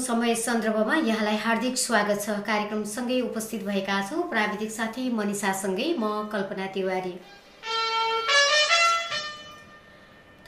[0.00, 6.66] समय सन्दर्भमा यहाँलाई हार्दिक स्वागत छ। कार्यक्रमसँगै उपस्थित भएका छौँ प्राविधिक साथी मनिषासँगै म कल्पना
[6.74, 7.12] तिवारी।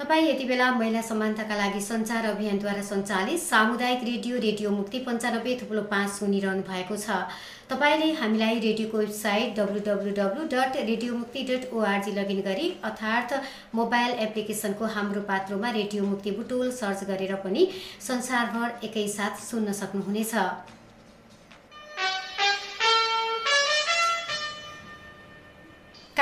[0.02, 5.83] तपाईँ यति बेला महिला समानताका लागि सञ्चार अभियानद्वारा सञ्चालित सामुदायिक रेडियो रेडियो मुक्ति पन्चानब्बे थुप्रो
[5.92, 7.23] पाँच सुनिरहनु भएको छ।
[7.70, 13.38] तपाईँले हामीलाई रेडियोको website W W W dot radio Mukti dot ORG login गरी अर्थात्
[13.75, 17.69] मोबाइल एप्लिकेसनको हाम्रो पात्रोमा रेडियो मुक्ति बुटोल सर्च गरेर पनि
[18.03, 20.34] संसारभर एकैसाथ सुन्न सक्नुहुनेछ।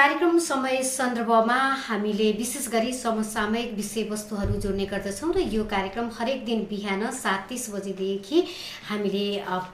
[0.01, 6.61] कार्यक्रम समय सन्दर्भमा हामीले विशेष गरी समसामयिक विषयवस्तुहरू जोड्ने गर्दछौँ र यो कार्यक्रम हरेक दिन
[6.71, 8.45] बिहान सात तिस बजीदेखि
[8.89, 9.25] हामीले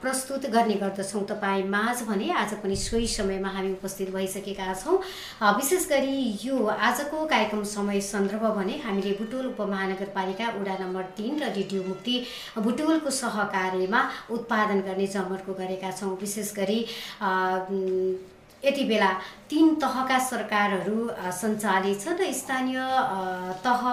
[0.03, 4.99] प्रस्तुत गर्ने गर्दछौँ। तपाईँ माझ भने आज पनि सोही समयमा हामी उपस्थित भइसकेका छौँ।
[5.55, 11.53] विशेष गरी यो आजको कार्यक्रम समय सन्दर्भ भने हामीले बुटोल उपमहानगरपालिका वडा नम्बर तिन र
[11.55, 12.23] रेडियो मुक्ति
[12.59, 16.85] बुटोलको सहकार्यमा उत्पादन गर्ने जमर्को गरेका छौँ। विशेष गरी
[18.65, 19.11] यति बेला
[19.49, 20.97] तिन तहका सरकारहरू
[21.33, 22.79] सञ्चालित छन् र स्थानीय
[23.65, 23.83] तह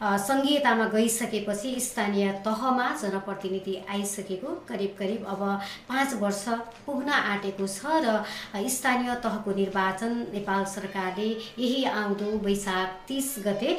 [0.00, 5.42] सङ्घीयतामा गइसकेपछि स्थानीय तहमा जनप्रतिनिधि आइसकेको करिब करिब अब
[5.88, 6.44] पाँच वर्ष
[6.86, 13.78] पुग्न आँटेको छ र स्थानीय तहको निर्वाचन नेपाल सरकारले यही आउँदो वैशाख तिस गते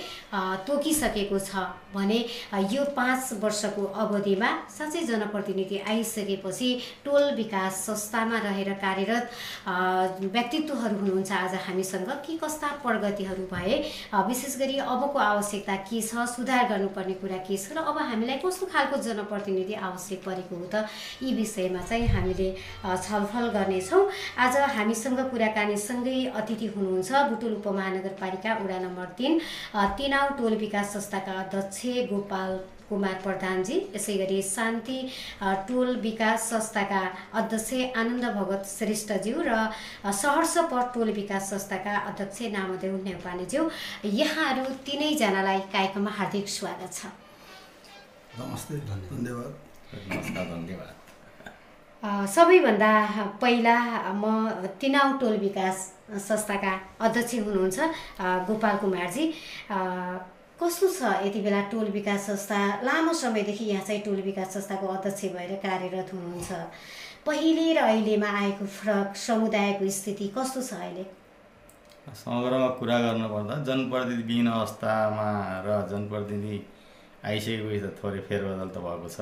[0.68, 2.20] तोकिसकेको छ। भने
[2.72, 6.70] यो पाँच वर्षको अवधिमा साँच्चै जनप्रतिनिधि आइसकेपछि
[7.06, 9.30] टोल विकास संस्थामा रहेर कार्यरत
[10.31, 13.75] व्यक्तित्वहरू हुनुहुन्छ आज हामीसँग। के कस्ता प्रगतिहरू भए?
[14.28, 16.25] विशेष गरी अबको आवश्यकता के छ?
[16.31, 17.73] सुधार गर्नुपर्ने कुरा के छ?
[17.73, 20.88] र अब हामीलाई कस्तो खालको जनप्रतिनिधि आवश्यक परेको हो त
[21.24, 22.50] यी विषयमा चाहिँ हामीले
[22.84, 24.03] छलफल गर्नेछौँ।
[24.38, 29.40] आज हामीसँग कुराकानीसँगै अतिथि हुनुहुन्छ बुटुल उपमहानगरपालिका वडा नम्बर तिन
[29.97, 32.52] तिनाउ टोल विकास संस्थाका अध्यक्ष गोपाल
[32.90, 34.97] कुमार प्रधानजी यसै गरी शान्ति
[35.68, 37.02] टोल विकास संस्थाका
[37.40, 39.52] अध्यक्ष आनन्द भगत श्रेष्ठज्यू र
[40.14, 43.69] सहर्ष पट टोल विकास संस्थाका अध्यक्ष नामदेव नेउपानेज्यू
[44.19, 47.06] यहाँहरू तिनैजनालाई कार्यक्रममा हार्दिक स्वागत छ।
[48.40, 49.52] नमस्ते धन्यवाद।
[50.09, 51.00] नमस्कार धन्यवाद।
[52.03, 52.92] सबैभन्दा
[53.42, 53.78] पहिला
[54.13, 54.25] म
[54.81, 55.78] तिनाउ टोल विकास
[56.28, 57.80] संस्थाका अध्यक्ष हुनुहुन्छ
[58.48, 59.25] गोपाल कुमारजी।
[60.62, 62.58] कस्तो छ यति बेला टोल विकास संस्था?
[62.86, 66.52] लामो समयदेखि यहाँ चाहिँ टोल विकास संस्थाको अध्यक्ष भएर कार्यरत हुनुहुन्छ।
[67.26, 71.06] पहिले र अहिलेमा आएको फरक समुदायको स्थिति कस्तो छ अहिले?
[72.14, 75.28] समग्रमा कुरा गर्नुपर्दा जनप्रतिनिधिविहीन अवस्थामा
[75.66, 76.62] र जनप्रतिनिधि
[77.26, 79.20] आइसकेपछि त थोरै फेरबदल त भएको छ।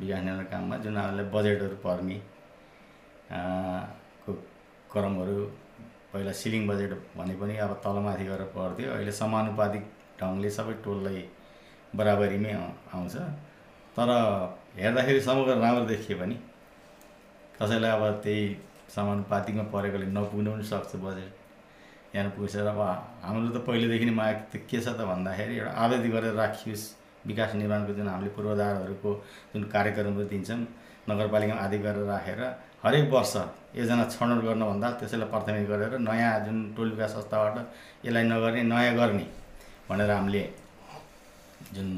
[0.00, 2.18] विकास निर्माण काममा जुन हामीलाई बजेटहरू पर्ने
[4.24, 4.32] को
[4.88, 5.38] क्रमहरू
[6.16, 9.84] पहिला सिलिङ बजेट भने पनि अब तलमाथि गरेर पर्थ्यो अहिले समानुपातिक
[10.20, 11.22] ढङ्गले सबै टोललाई
[11.96, 12.52] बराबरीमै
[12.94, 13.14] आउँछ।
[13.96, 14.10] तर
[14.76, 16.36] हेर्दाखेरि समग्र राम्रो देखियो भने
[17.58, 18.44] कसैलाई अब त्यही
[18.94, 21.32] समानुपातिकमा परेकोले नपुग्नु पनि सक्छ बजेट।
[22.14, 22.80] यहाँ पुग्छ अब
[23.24, 26.84] हाम्रो त पहिलेदेखि नै माग त के छ त भन्दाखेरि एउटा आवेदन गरेर राखियोस्।
[27.20, 29.10] विकास निर्माणको जुन हामीले पूर्वाधारहरूको
[29.52, 30.58] जुन कार्यक्रमहरू दिन्छौँ
[31.10, 32.40] नगरपालिकामा आदि गरेर राखेर
[32.84, 33.34] हरेक वर्ष
[33.76, 37.56] योजना छनौट गर्नुभन्दा त्यसैलाई प्राथमिक गरेर नयाँ जुन टोल विकास संस्थाबाट
[38.06, 39.26] यसलाई नगर्ने नयाँ गर्ने
[39.90, 40.42] भनेर हामीले
[41.74, 41.88] जुन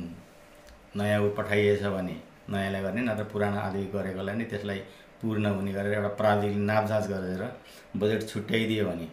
[0.97, 2.17] नयाँ ऊ पठाइएछ भने
[2.49, 4.81] नयाँलाई गर्ने नत्र पुरानो आदि गरेकोलाई नै त्यसलाई
[5.21, 7.43] पूर्ण हुने गरेर एउटा प्राविधिक नापजाँच गरेर
[8.01, 9.07] बजेट छुट्याइदियो भने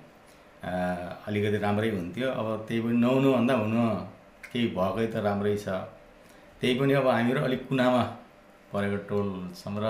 [1.28, 3.84] अलिकति राम्रै हुन्थ्यो। अब त्यही पनि नहुनुभन्दा हुनु
[4.48, 5.68] केही भएकै त राम्रै छ।
[6.60, 8.04] त्यही पनि अब हामीहरू अलिक कुनामा
[8.72, 9.88] परेको टोलसम्म र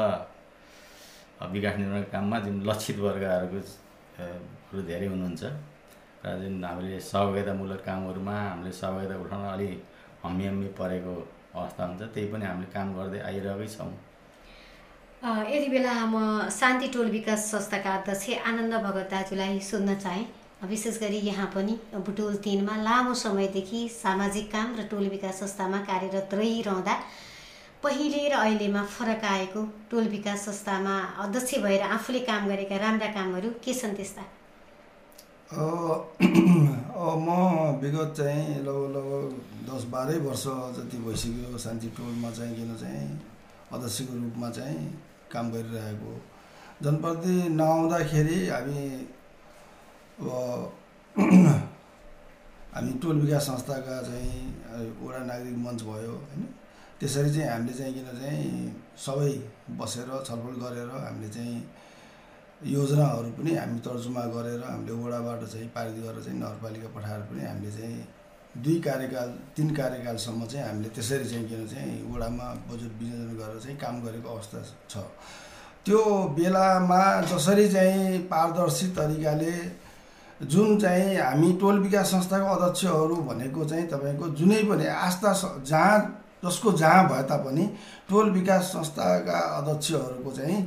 [1.54, 5.44] विकास निर्माण काममा जुन लक्षित वर्गहरूको धेरै हुनुहुन्छ।
[6.26, 9.70] र जुन हामीले सहभागितामूलक कामहरूमा हामीले सहभागिता उठाउन अलि
[10.24, 11.14] हम्मी हम्मी परेको
[11.56, 13.92] अवस्था हुन्छ त्यही पनि हामीले काम गर्दै आइरहेकै छौँ।
[15.54, 20.26] यति बेला म शान्ति टोल विकास संस्थाका अध्यक्ष आनन्द भगत दाजुलाई सोध्न चाहेँ।
[20.70, 26.34] विशेष गरी यहाँ पनि बुटोल तिनमा लामो समयदेखि सामाजिक काम र टोल विकास संस्थामा कार्यरत
[26.34, 26.96] रहिरहँदा
[27.84, 33.50] पहिले र अहिलेमा फरक आएको टोल विकास संस्थामा अध्यक्ष भएर आफूले काम गरेका राम्रा कामहरू
[33.64, 34.24] के छन् त्यस्ता?
[35.52, 37.28] म
[37.82, 39.32] विगत चाहिँ लगभग लगभग
[39.66, 40.44] दस बाह्रै वर्ष
[40.78, 43.08] जति भइसक्यो शान्ति टोलमा चाहिँ किन चाहिँ
[43.74, 44.84] अध्यक्षको रूपमा चाहिँ
[45.32, 46.14] काम गरिरहेको
[46.82, 48.84] जनप्रति नआउँदाखेरि हामी
[52.74, 54.38] हामी टोल विकास संस्थाका चाहिँ
[55.02, 56.42] वडा नागरिक मञ्च भयो होइन?
[57.00, 58.50] त्यसरी चाहिँ हामीले चाहिँ किन चाहिँ
[58.98, 59.32] सबै
[59.78, 61.58] बसेर छलफल गरेर हामीले चाहिँ
[62.68, 67.72] योजनाहरू पनि हामी तर्जुमा गरेर हामीले वडाबाट चाहिँ पारित गरेर चाहिँ नगरपालिका पठाएर पनि हामीले
[67.72, 68.08] चाहिँ
[68.58, 73.78] दुई कार्यकाल तिन कार्यकालसम्म चाहिँ हामीले त्यसरी चाहिँ किन चाहिँ वडामा बजेट विनियोजन गरेर चाहिँ
[73.78, 75.08] काम गरेको अवस्था छ।
[75.86, 76.04] त्यो
[76.36, 77.02] बेलामा
[77.32, 79.56] जसरी चाहिँ पारदर्शी तरिकाले
[80.44, 85.34] जुन चाहिँ हामी टोल विकास संस्थाको अध्यक्षहरू भनेको चाहिँ तपाईँको जुनै पनि आस्था
[85.64, 85.98] जहाँ
[86.46, 87.66] जसको जहाँ भए तापनि
[88.10, 90.60] टोल विकास संस्थाका अध्यक्षहरूको चाहिँ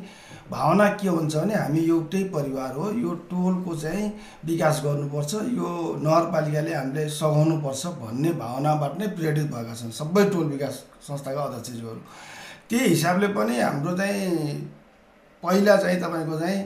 [0.52, 4.06] भावना के हुन्छ भने हामी एउटै परिवार हो। यो टोलको चाहिँ
[4.46, 5.68] विकास गर्नुपर्छ। यो
[6.04, 12.00] नगरपालिकाले हामीले सघाउनुपर्छ भन्ने भावनाबाट नै प्रेरित भएका छन् सबै टोल विकास संस्थाका अध्यक्षज्यूहरू
[12.70, 14.56] त्यही हिसाबले पनि हाम्रो चाहिँ
[15.42, 16.62] पहिला चाहिँ तपाईँको चाहिँ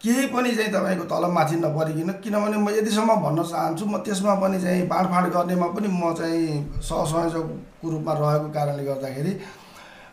[0.00, 4.86] केही पनि चाहिँ तपाईँको तलमाथि नपरिकन किनभने म यतिसम्म भन्न चाहन्छु म त्यसमा पनि चाहिँ
[4.88, 6.46] बाँडफाँड गर्नेमा पनि म चाहिँ
[6.80, 9.32] सहसंयोजकको रूपमा रहेको कारणले गर्दाखेरि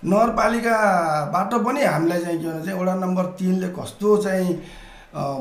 [0.06, 4.54] नगरपालिकाबाट पनि हामीलाई चाहिँ के भने चाहिँ वडा नम्बर तिनले कस्तो चाहिँ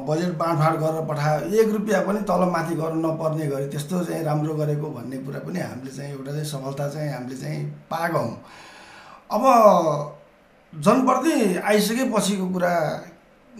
[0.08, 4.90] बजेट बाँडफाँड गरेर पठायो एक रुपियाँ पनि तलमाथि गर्नु नपर्ने गरी त्यस्तो चाहिँ राम्रो गरेको
[4.90, 8.36] भन्ने कुरा पनि हामीले चाहिँ एउटा चाहिँ सफलता चाहिँ हामीले चाहिँ पाएका हौँ
[9.30, 9.44] अब
[10.72, 11.34] जनप्रति
[11.64, 12.72] आइसकेपछिको कुरा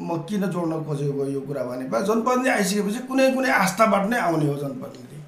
[0.01, 4.56] म किन जोड्न खोजेको यो कुरा भने जनप्रतिनिधि आइसकेपछि कुनै कुनै आस्थाबाट नै आउने हो
[4.56, 5.19] जनप्रतिनिधि।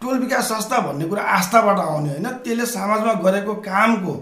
[0.00, 4.14] टोल विकास संस्था भन्ने कुरा आस्थाबाट आउने होइन त्यसले समाजमा गरेको कामको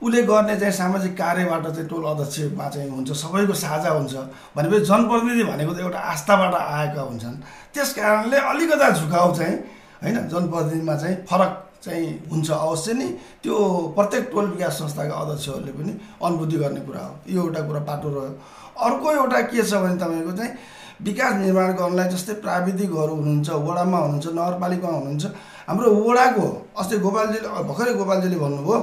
[0.00, 4.14] उसले गर्ने चाहिँ सामाजिक कार्यबाट चाहिँ टोल अध्यक्षमा चाहिँ हुन्छ सबैको साझा हुन्छ
[4.56, 7.36] भनेपछि जनप्रतिनिधि भनेको त एउटा आस्थाबाट आएका हुन्छन्।
[7.74, 9.56] त्यस कारणले अलिकता झुकाउ चाहिँ
[10.02, 11.52] होइन जनप्रतिनिधिमा चाहिँ फरक
[11.84, 13.08] चाहिँ हुन्छ अवश्य नै।
[13.42, 13.54] त्यो
[13.96, 15.92] प्रत्येक टोल विकास संस्थाका अध्यक्षहरूले पनि
[16.24, 18.32] अनुभूति गर्ने कुरा हो। यो एउटा कुरा पाटो रह्यो।
[18.80, 20.52] अर्को एउटा के छ भने तपाईँको चाहिँ
[21.00, 25.24] विकास निर्माण गर्नलाई जस्तै प्राविधिकहरू हुनुहुन्छ वडामा हुनुहुन्छ नगरपालिकामा हुनुहुन्छ।
[25.68, 26.46] हाम्रो वडाको
[26.80, 28.78] अस्ति गोपालजीले भर्खरै गोपालजीले भन्नुभयो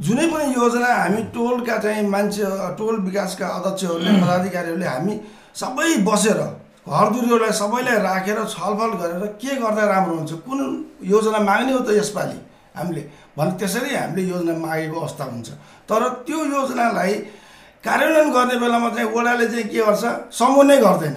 [0.00, 2.44] जुनै पनि योजना हामी टोलका चाहिँ मान्छे
[2.78, 5.14] टोल विकासका अध्यक्षहरूले पदाधिकारीहरूले हामी
[5.60, 6.40] सबै बसेर
[6.88, 10.60] घरधुरीहरूलाई सबैलाई राखेर छलफल गरेर के गर्दा राम्रो हुन्छ कुन
[11.04, 12.38] योजना माग्ने हो त यसपालि
[12.76, 13.02] हामीले
[13.36, 15.48] भने त्यसरी हामीले योजना मागेको अवस्था हुन्छ।
[15.88, 17.14] तर त्यो योजनालाई
[17.84, 20.04] कार्यान्वयन गर्ने बेलामा चाहिँ वडाले चाहिँ के गर्छ
[20.38, 21.16] समूह नै गर्दैन।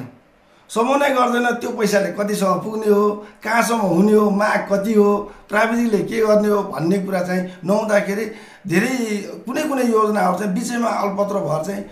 [0.70, 3.04] समूह नै गर्दैन त्यो पैसाले कतिसम्म पुग्ने हो
[3.44, 5.10] कहाँसम्म हुने हो माग कति हो
[5.50, 8.26] प्राविधिकले के गर्ने हो भन्ने कुरा चाहिँ नहुँदाखेरि
[8.68, 8.96] धेरै
[9.46, 11.84] कुनै कुनै योजनाहरू चाहिँ बिचैमा अल्पत्र भएर चाहिँ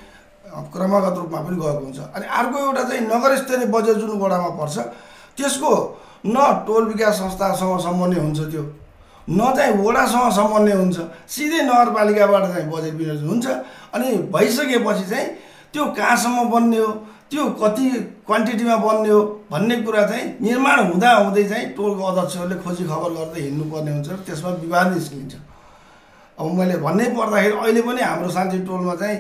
[0.74, 4.78] क्रमागत रूपमा पनि गएको हुन्छ। अनि अर्को एउटा चाहिँ नगर स्तरीय बजेट जुन वडामा पर्छ
[5.38, 5.72] त्यसको
[6.26, 6.38] न
[6.68, 8.64] टोल विकास संस्थासँग सम्बन्धी हुन्छ त्यो।
[9.30, 10.98] न चाहिँ वडासँग सम्बन्धी हुन्छ।
[11.28, 13.48] सिधै नगरपालिकाबाट चाहिँ बजेट विनियोजन हुन्छ।
[13.96, 15.28] अनि भइसकेपछि चाहिँ
[15.74, 16.92] त्यो कहाँसम्म बन्ने हो
[17.32, 17.86] त्यो कति
[18.28, 19.22] क्वान्टिटीमा बन्ने हो
[19.52, 24.50] भन्ने कुरा चाहिँ निर्माण हुँदा हुँदै चाहिँ टोलको अध्यक्षहरूले खोजी खबर गर्दै हिँड्नुपर्ने हुन्छ त्यसमा
[24.64, 25.34] विवाद निस्किन्छ।
[26.42, 29.18] अब मैले भन्नै पर्दाखेरि अहिले पनि हाम्रो शान्ति टोलमा चाहिँ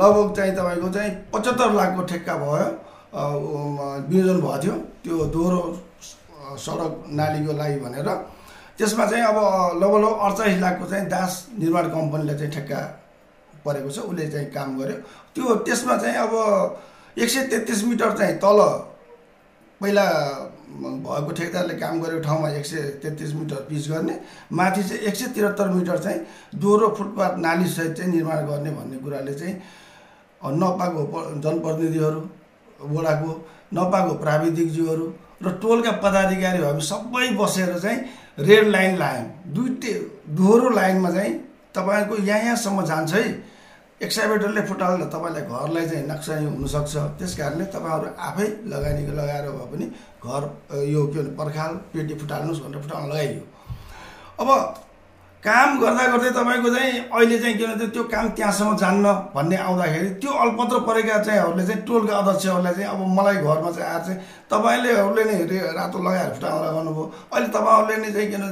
[0.00, 2.66] लगभग चाहिँ तपाईँको चाहिँ पचहत्तर लाखको ठेक्का भयो।
[3.10, 5.60] विनियोजन भएको थियो। त्यो दोहोरो
[6.64, 8.08] सडक नालीको लागि भनेर।
[8.78, 9.38] त्यसमा चाहिँ अब
[9.82, 12.80] लगभग लगभग अडचालिस लाखको चाहिँ दास निर्माण कम्पनीले चाहिँ ठेक्का
[13.64, 14.96] परेको छ। उसले चाहिँ काम गर्यो।
[15.34, 16.32] त्यो त्यसमा चाहिँ अब
[17.18, 18.60] एक सय तेत्तिस मिटर चाहिँ तल
[19.80, 20.06] पहिला
[20.70, 24.14] भएको ठेकेदारले काम गरेको ठाउँमा एक सय तेत्तिस मिटर पिच गर्ने
[24.52, 26.20] माथि चाहिँ एक सय त्रिहत्तर मिटर चाहिँ
[26.54, 29.54] दोहोरो फुटपाथ नालीसहित चाहिँ निर्माण गर्ने भन्ने कुराले चाहिँ
[30.40, 31.02] नपाएको
[31.40, 32.20] जनप्रतिनिधिहरू
[32.88, 33.30] वडाको
[33.74, 37.98] नपाएको प्राविधिकज्यूहरू र टोलका पदाधिकारीहरू हामी सबै बसेर चाहिँ
[38.38, 39.92] रेड लाइन लायौँ। दुइटै
[40.30, 41.32] दोहोरो लाइनमा चाहिँ
[41.74, 43.49] तपाईँको यहाँ यहाँसम्म जान्छ है।
[44.00, 49.86] एक्साइभेटरले फुटाल्दा तपाईँलाई घरलाई चाहिँ नक्सानी हुनसक्छ। त्यस कारणले तपाईँहरू आफै लगानी लगाएर भए पनि
[50.24, 50.42] घर
[50.88, 53.42] यो के भन्छ पर्खाल पेटी फुटाल्नुहोस् भनेर फुटाउन लगाइयो।
[54.40, 54.48] अब
[55.42, 60.08] काम गर्दा गर्दै तपाईँको चाहिँ अहिले चाहिँ के भन्छ त्यो काम त्यहाँसम्म जान्न भन्ने आउँदाखेरि
[60.20, 64.18] त्यो अल्पत्र परेका चाहिँहरूले चाहिँ टोलका अध्यक्षहरूलाई चाहिँ अब मलाई घरमा चाहिँ आएर चाहिँ
[64.50, 68.42] तपाईँलेहरूले नै रे रातो लगाएर फुटाउन लगाउनु भयो अहिले तपाईँहरूले नै चाहिँ किन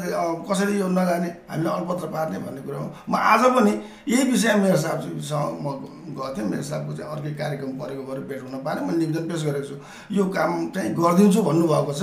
[0.47, 3.73] कसरी यो नजाने हामीले अल्पत्र पार्ने भन्ने कुरा हो। म आज पनि
[4.07, 5.67] यही विषयमा मेरो साहबसँग म
[6.15, 9.43] गएको थिएँ मेरो साहबको चाहिँ अर्कै कार्यक्रम परेको भएर भेट हुन पाएन। मैले निवेदन पेस
[9.43, 9.75] गरेको छु।
[10.15, 12.03] यो काम चाहिँ गरिदिन्छु भन्नुभएको छ।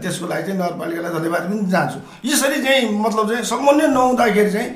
[0.00, 4.70] त्यसको लागि चाहिँ नगरपालिकालाई धन्यवाद पनि जान्छु। यसरी चाहिँ मतलब चाहिँ समन्वय नहुँदाखेरि चाहिँ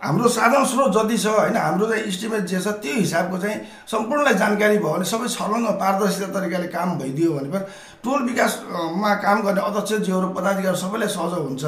[0.00, 4.34] हाम्रो साधन स्रोत जति छ होइन हाम्रो चाहिँ इस्टिमेट जे छ त्यो हिसाबको चाहिँ सम्पूर्णलाई
[4.34, 7.64] जानकारी भयो भने सबै छलङ्ग पारदर्शिता तरिकाले काम भइदियो भने पनि
[8.00, 11.64] टोल विकासमा काम गर्ने अध्यक्षज्यूहरू पदाधिकारी सबैलाई सहज हुन्छ।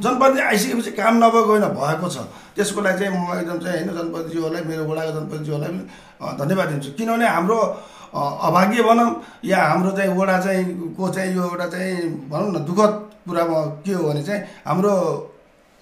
[0.00, 2.16] जनप्रतिनिधि आइसकेपछि काम नभएको होइन भएको छ।
[2.56, 7.26] त्यसको लागि चाहिँ म एकदम चाहिँ होइन जनप्रतिनिधिज्यूहरूलाई मेरो वडाको जनप्रतिनिधिज्यूहरूलाई पनि धन्यवाद दिन्छु। किनभने
[7.36, 7.58] हाम्रो
[8.48, 9.10] अभाग्य भनौँ
[9.44, 10.64] या हाम्रो चाहिँ वडा चाहिँ
[10.96, 11.92] को चाहिँ यो एउटा चाहिँ
[12.32, 12.92] भनौँ न दुःखद
[13.28, 14.94] कुरामा के हो भने चाहिँ हाम्रो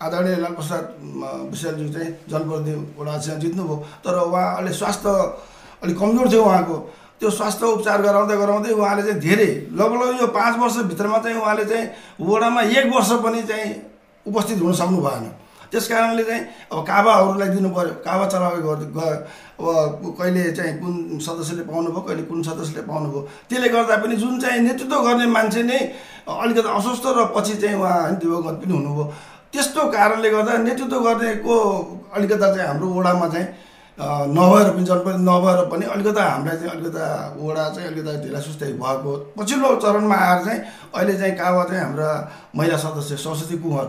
[0.03, 0.85] आदरणीय लालप्रसाद
[1.51, 5.11] विशालज्यू चाहिँ जनप्रतिनिधि वडा अध्यक्ष जित्नुभयो। तर उहाँ अहिले स्वास्थ्य
[5.83, 6.77] अलिक कमजोर थियो उहाँको।
[7.21, 11.87] त्यो स्वास्थ्य उपचार गराउँदै गराउँदै उहाँले चाहिँ धेरै लगभग यो पाँच वर्षभित्रमा चाहिँ उहाँले चाहिँ
[12.19, 13.71] वडामा एक वर्ष पनि चाहिँ
[14.27, 15.25] उपस्थित हुन सक्नु भएन।
[15.71, 18.75] त्यस कारणले चाहिँ अब काबाहरूलाई दिनु पऱ्यो काबा चलाउ गयो
[19.63, 24.61] अब कहिले चाहिँ कुन सदस्यले पाउनुभयो कहिले कुन सदस्यले पाउनुभयो। त्यसले गर्दा पनि जुन चाहिँ
[24.67, 25.79] नेतृत्व गर्ने मान्छे नै
[26.29, 29.05] अलिकति अस्वस्थ र पछि चाहिँ उहाँ दिवगत पनि हुनुभयो।
[29.53, 31.57] त्यस्तो कारणले गर्दा नेतृत्व गर्नेको
[32.17, 33.47] अलिकता चाहिँ हाम्रो वडामा चाहिँ
[34.37, 37.05] नभएर पनि जनप्रति नभएर पनि अलिकता हामीलाई चाहिँ अलिकता
[37.39, 40.61] वडा चाहिँ अलिकता ढिला सुस्तै भएको पछिल्लो चरणमा आएर चाहिँ
[40.95, 42.11] अहिले चाहिँ कावा चाहिँ हाम्रा
[42.57, 43.87] महिला सदस्य सरस्वती कुँवर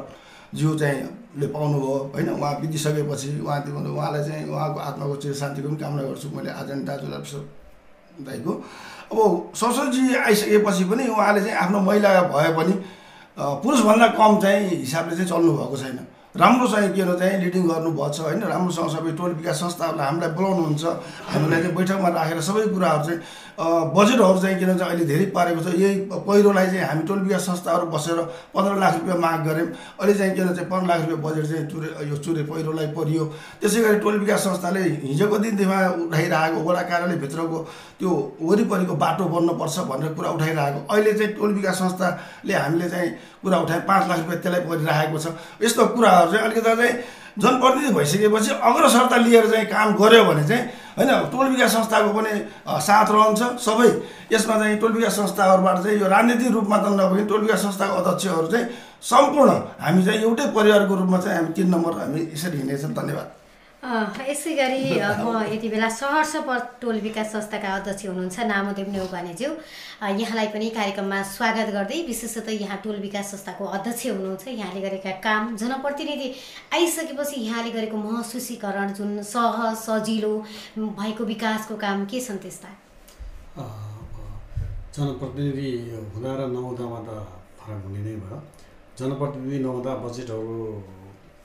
[0.54, 1.00] ज्यू चाहिँ
[1.40, 2.30] ले पाउनुभयो होइन?
[2.30, 6.84] उहाँ बितिसकेपछि उहाँ त्यो उहाँलाई चाहिँ उहाँको आत्माको चिर शान्तिको पनि कामना गर्छु। मैले आजन
[6.86, 7.22] दाजुलाई
[8.28, 8.52] दाईको।
[9.12, 9.18] अब
[9.56, 12.74] सरस्वतीजी आइसकेपछि पनि उहाँले चाहिँ आफ्नो महिला भए पनि
[13.38, 16.00] पुरुषभन्दा कम चाहिँ हिसाबले चाहिँ चल्नुभएको छैन।
[16.36, 20.86] राम्रोसँग के चाहिँ लिडिङ गर्नुभएको छ होइन राम्रोसँग सबै टोल विकास संस्थाहरूलाई हामीलाई बोलाउनुहुन्छ
[21.30, 23.22] हामीलाई चाहिँ बैठकमा राखेर सबै कुराहरू चाहिँ
[23.94, 27.86] बजेटहरू चाहिँ किन चाहिँ अहिले धेरै पारेको छ यही पहिरोलाई चाहिँ हामी टोल विकास संस्थाहरू
[27.94, 28.18] बसेर
[28.50, 29.68] पन्ध्र लाख रुपियाँ माग गऱ्यौँ
[30.02, 33.24] अहिले चाहिँ किन चाहिँ पन्ध्र लाख रुपियाँ बजेट चाहिँ चुरे यो चुरे पहिरोलाई परियो।
[33.62, 37.58] त्यसै गरी टोल विकास संस्थाले हिजोको दिनदेखिमा उठाइरहेको वडा कार्यालयभित्रको
[38.04, 38.12] त्यो
[38.44, 43.80] वरिपरिको बाटो बन्नुपर्छ भनेर कुरा उठाइरहेको। अहिले चाहिँ टोल विकास संस्थाले हामीले चाहिँ कुरा उठाए
[43.88, 45.28] पाँच लाख रुपियाँ त्यसलाई परिराखेको छ।
[45.64, 46.94] यस्तो कुराहरू चाहिँ अलिकति चाहिँ
[47.34, 50.64] जनप्रतिनिधि भइसकेपछि अग्रसरता लिएर चाहिँ काम गऱ्यो भने चाहिँ
[51.00, 52.32] होइन टोल विकास संस्थाको पनि
[52.68, 53.90] साथ रहन्छ सबै।
[54.36, 58.48] यसमा चाहिँ टोल विकास संस्थाहरूबाट चाहिँ यो राजनीतिक रूपमा त नभए टोल विकास संस्थाको अध्यक्षहरू
[58.52, 58.68] चाहिँ
[59.02, 63.28] सम्पूर्ण हामी चाहिँ एउटै परिवारको रूपमा चाहिँ हामी तिन नम्बर हामी यसरी हिँड्नेछौँ धन्यवाद।
[63.84, 66.36] यसै गरी म यति बेला सहर्ष
[66.80, 69.50] टोल विकास संस्थाका अध्यक्ष हुनुहुन्छ नामदेव नेउपानेज्यू।
[70.24, 75.56] यहाँलाई पनि कार्यक्रममा स्वागत गर्दै विशेषतः यहाँ टोल विकास संस्थाको अध्यक्ष हुनुहुन्छ। यहाँले गरेका काम
[75.60, 76.28] जनप्रतिनिधि
[76.74, 80.34] आइसकेपछि यहाँले गरेको महसुसीकरण जुन सहज सजिलो
[80.80, 82.70] भएको विकासको काम के छन् त्यस्ता?
[84.96, 85.70] जनप्रतिनिधि
[86.08, 87.10] हुँदा र नहुँदामा त
[87.60, 88.40] फरक हुने नै भयो।
[88.96, 90.56] जनप्रतिनिधि नहुँदा बजेटहरू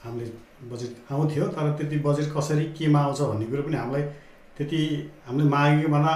[0.05, 4.03] हामीले बजेट आउँथ्यो तर त्यति बजेट कसरी केमा आउँछ भन्ने कुरो पनि हामीलाई
[4.57, 4.81] त्यति
[5.27, 6.13] हामीले मागेको भन्दा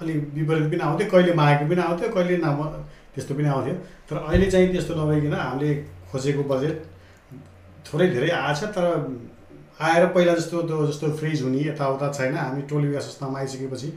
[0.00, 2.48] अलिक विपरीत पनि आउँथ्यो कहिले मागेको पनि आउँथ्यो कहिले न
[3.14, 3.74] त्यस्तो पनि आउँथ्यो।
[4.10, 5.70] तर अहिले चाहिँ त्यस्तो नभइकन हामीले
[6.10, 6.76] खोजेको बजेट
[7.86, 8.84] थोरै धेरै आएछ तर
[9.78, 13.92] आएर पहिला जस्तो त्यो जस्तो फ्रिज हुने यताउता छैन। हामी टोल विकास संस्थामा आइसकेपछि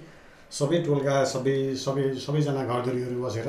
[0.52, 3.48] सबै टोलका सबै सबै सबैजना घरधुरीहरू बसेर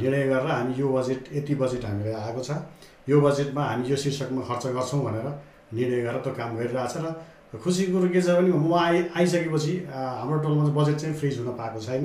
[0.00, 2.50] निर्णय गरेर हामी यो बजेट यति बजेट हामीलाई आएको छ।
[3.08, 5.28] यो बजेटमा हामी यो शीर्षकमा खर्च गर्छौँ भनेर
[5.72, 10.38] निर्णय गरेर त्यो काम गरिरहेछ र खुसीको कुरो के छ भने म आइ आइसकेपछि हाम्रो
[10.42, 12.04] टोलमा चाहिँ बजेट चाहिँ फ्रिज हुन पाएको छैन।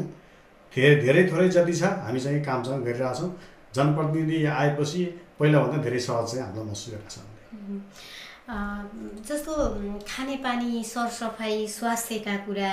[0.74, 3.30] धेरै धेरै थोरै जति छ हामी चाहिँ काम चाहिँ गरिरहेछौँ।
[3.76, 5.02] जनप्रतिनिधि आएपछि
[5.40, 7.16] पहिलाभन्दा धेरै सहज चाहिँ हामीलाई महसुस गरिरहेछ।
[8.46, 9.54] जस्तो
[10.06, 12.72] खानेपानी सरसफाइ स्वास्थ्यका कुरा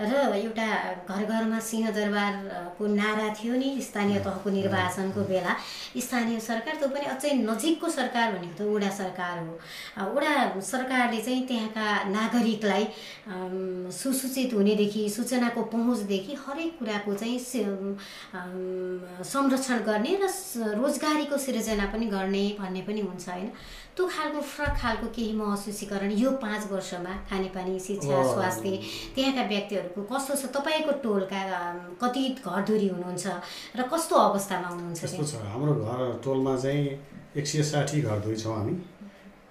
[0.00, 0.66] र एउटा
[1.06, 5.54] घर घरमा सिंहदरबारको नारा थियो नि स्थानीय तहको निर्वाचनको बेला
[5.96, 9.54] स्थानीय सरकार त्यो पनि अझै नजिकको सरकार भनेको त वडा सरकार हो।
[10.14, 12.84] वडा सरकारले चाहिँ त्यहाँका नागरिकलाई
[13.94, 17.38] सुसूचित हुनेदेखि सूचनाको पहुँचदेखि हरेक कुराको चाहिँ
[19.22, 20.26] संरक्षण गर्ने र
[20.82, 23.50] रोजगारीको सिर्जना पनि गर्ने भन्ने पनि हुन्छ होइन।
[23.96, 28.70] त्यो खालको फरक खालको केही महसुसीकरण यो पाँच वर्षमा खानेपानी शिक्षा स्वास्थ्य
[29.14, 31.40] त्यहाँका व्यक्तिहरूको कस्तो छ तपाईँको टोलका
[32.00, 33.26] कति घरधुरी हुनुहुन्छ
[33.76, 36.88] र कस्तो अवस्थामा हुनुहुन्छ त्यस्तो छ हाम्रो घर टोलमा चाहिँ
[37.36, 38.74] एक सय साठी घरधुरी छौँ हामी।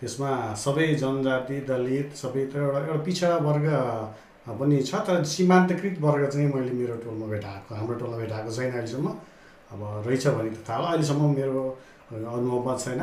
[0.02, 3.66] त्यसमा सबै जनजाति दलित सबै त एउटा एउटा पिछडा वर्ग
[4.60, 9.08] पनि छ तर सीमान्तकृत वर्ग चाहिँ मैले मेरो टोलमा भेटाएको हाम्रो टोलमा भेटाएको छैन अहिलेसम्म।
[9.72, 11.62] अब रहेछ भने त थाहा अहिलेसम्म मेरो
[12.12, 13.02] अनुभवमा छैन।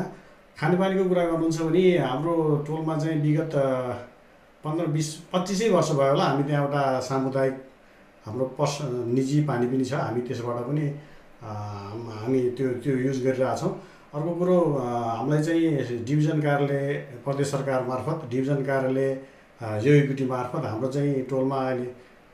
[0.59, 2.33] खानेपानीको कुरा गर्नुहुन्छ भने हाम्रो
[2.67, 3.53] टोलमा चाहिँ विगत
[4.63, 7.55] पन्ध्र बिस पच्चिसै वर्ष भयो होला हामी त्यहाँ एउटा सामुदायिक
[8.25, 8.75] हाम्रो पर्स
[9.15, 10.85] निजी पानी पनि छ। हामी त्यसबाट पनि
[12.19, 13.71] हामी त्यो त्यो युज गरिरहेछौँ
[14.15, 19.09] अर्को कुरो हामीलाई चाहिँ डिभिजन कार्यालय प्रदेश सरकार मार्फत डिभिजन कार्यालय
[19.85, 21.87] युपिटी मार्फत हाम्रो चाहिँ टोलमा अहिले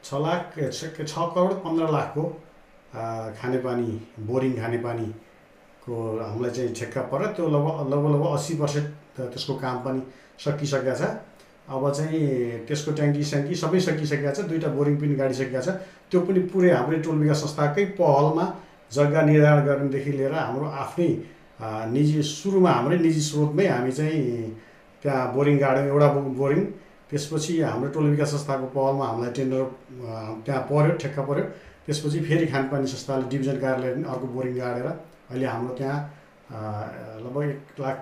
[0.03, 2.23] छ लाख छ करोड पन्ध्र लाखको
[3.39, 3.91] खानेपानी
[4.27, 5.07] बोरिङ खानेपानी
[5.85, 8.87] को हामीलाई चाहिँ ठेक्का पऱ्यो त्यो लगभग लगभग लगभग अस्सी पर्सेन्ट
[9.31, 10.01] त्यसको काम पनि
[10.45, 11.03] सकिसकेको छ।
[11.65, 12.21] अब चाहिँ
[12.67, 15.69] त्यसको ट्याङ्की स्याङ्की सबै सकिसकेको छ दुईवटा बोरिङ पनि गाडिसकेको छ।
[16.09, 18.45] त्यो पनि पुरै हाम्रै टोल विकास संस्थाकै पहलमा
[18.93, 21.09] जग्गा निर्धारण गर्नेदेखि लिएर हाम्रो आफ्नै
[21.95, 24.21] निजी सुरुमा हाम्रै निजी स्रोतमै हामी चाहिँ
[25.03, 26.07] त्यहाँ बोरिङ गाड्यौँ एउटा
[26.41, 26.61] बोरिङ।
[27.09, 29.63] त्यसपछि हाम्रो टोल विकास संस्थाको पहलमा हामीलाई टेन्डर
[30.45, 31.43] त्यहाँ पऱ्यो ठेक्का पऱ्यो
[31.85, 34.87] त्यसपछि फेरि खानपानी संस्थाले डिभिजन कार्यालय पनि अर्को बोरिङ गाडेर
[35.31, 35.99] अहिले हाम्रो त्यहाँ
[37.25, 37.97] लगभग एक लाख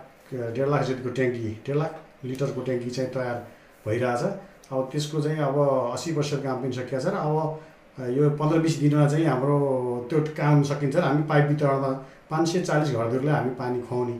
[0.55, 1.91] डेढ लाख जतिको ट्याङ्की डेढ लाख
[2.25, 3.37] लिटरको ट्याङ्की चाहिँ तयार
[3.85, 4.23] भइरहेछ।
[4.71, 5.57] अब त्यसको चाहिँ अब
[5.93, 9.57] अस्सी पर्सेन्ट काम पनि सकिएको छ र अब यो पन्ध्र बिस दिनमा चाहिँ हाम्रो
[10.09, 11.91] त्यो काम सकिन्छ र हामी पाइप वितरणमा
[12.29, 14.15] पाँच सय चालिस घरहरूलाई हामी पानी खुवाउने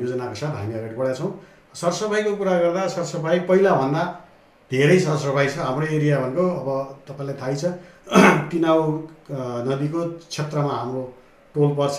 [0.00, 1.32] योजनाको साथ हामी अगाडि बढेका छौँ।
[1.74, 4.02] सरसफाइको कुरा गर्दा सरसफाइ पहिलाभन्दा
[4.70, 6.68] धेरै सरसफाइ छ हाम्रो एरिया भनेको अब
[7.08, 7.64] तपाईँलाई थाहै छ।
[8.50, 8.80] तिनाउ
[9.68, 11.02] नदीको क्षेत्रमा हाम्रो
[11.56, 11.98] टोल पर्छ।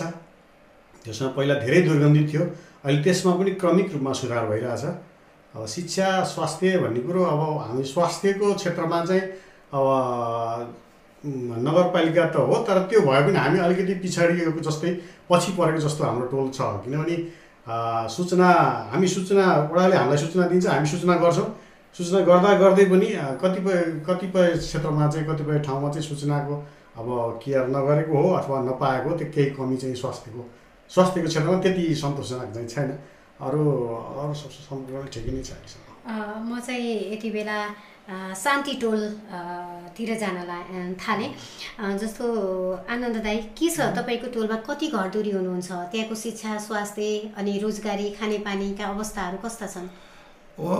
[1.04, 2.42] त्यसमा पहिला धेरै दुर्गन्धित थियो।
[2.84, 4.84] अहिले त्यसमा पनि क्रमिक रूपमा सुधार भइरहेछ।
[5.54, 9.22] अब शिक्षा स्वास्थ्य भन्ने कुरो अब हामी स्वास्थ्यको क्षेत्रमा चाहिँ
[9.74, 9.86] अब
[11.66, 14.90] नगरपालिका त हो तर त्यो भए पनि हामी अलिकति पछाडिएको जस्तै
[15.30, 17.16] पछि परेको जस्तो हाम्रो टोल छ। किनभने
[18.14, 18.48] सूचना
[18.92, 21.48] हामी सूचना वडाले हामीलाई सूचना दिन्छ हामी सूचना गर्छौँ।
[21.96, 23.08] सूचना गर्दा गर्दै पनि
[23.42, 26.54] कतिपय कतिपय क्षेत्रमा चाहिँ कतिपय ठाउँमा चाहिँ सूचनाको
[26.98, 27.08] अब
[27.44, 30.42] केयर नगरेको हो अथवा नपाएको त्यो केही कमी चाहिँ स्वास्थ्यको
[30.90, 32.90] स्वास्थ्यको क्षेत्रमा त्यति सन्तोषजनक चाहिँ छैन।
[33.46, 33.62] अरू
[34.22, 35.52] अरू सब सम्पूर्ण ठिकै नै छ
[36.48, 37.58] म चाहिँ यति बेला
[38.42, 39.38] शान्ति टोल अ,
[39.96, 40.58] तिर जान ला
[41.02, 41.28] थालेँ।
[42.02, 42.24] जस्तो
[42.90, 45.68] आनन्द दाई के छ तपाईँको टोलमा कति घरधुरी हुनुहुन्छ?
[45.92, 49.88] त्यहाँको शिक्षा स्वास्थ्य अनि रोजगारी खानेपानीका अवस्थाहरू कस्ता छन्?
[50.58, 50.74] हो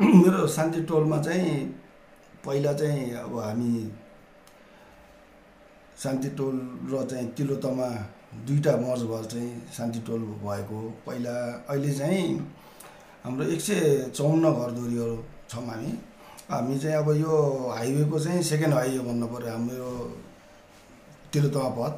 [0.22, 1.56] मेरो शान्ति टोलमा चाहिँ
[2.44, 3.72] पहिला चाहिँ अब हामी
[6.02, 6.56] शान्ति टोल
[6.92, 7.88] र चाहिँ तिलोतमा
[8.46, 11.34] दुईवटा मर्ज भएर चाहिँ शान्ति टोल भएको पहिला
[11.70, 12.26] अहिले चाहिँ
[13.24, 15.16] हाम्रो एक सय चौन्न घरधुरीहरू
[15.50, 15.92] छौँ हामी।
[16.50, 17.36] हामी चाहिँ अब यो
[17.76, 19.92] हाइवेको चाहिँ सेकेन्ड हाइवे भन्नु पऱ्यो हाम्रो
[21.32, 21.96] तिलोतमा पथ।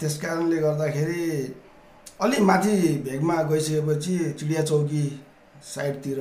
[0.00, 1.24] त्यस कारणले गर्दाखेरि
[2.20, 2.76] अलि माथि
[3.06, 5.04] भेगमा गइसकेपछि चिडिया चौकी
[5.74, 6.20] साइडतिर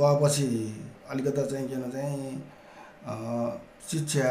[0.00, 0.48] गएपछि
[1.10, 2.32] अलिकता चाहिँ किन चाहिँ
[3.06, 3.14] अ,
[3.90, 4.28] शिक्षा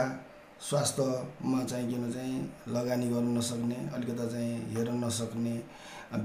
[0.68, 2.38] स्वास्थ्यमा चाहिँ किन चाहिँ
[2.76, 5.56] लगानी गर्न नसक्ने अलिकता चाहिँ हेर्न नसक्ने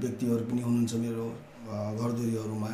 [0.01, 1.25] व्यक्तिहरू पनि हुनुहुन्छ मेरो
[1.71, 2.71] अ, घरधुरीहरूमा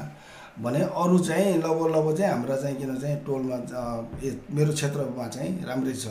[0.64, 3.58] भने अरू चाहिँ लगभग लगभग चाहिँ हाम्रा चाहिँ किन चाहिँ टोलमा
[4.58, 6.08] मेरो क्षेत्रमा चाहिँ राम्रै छ।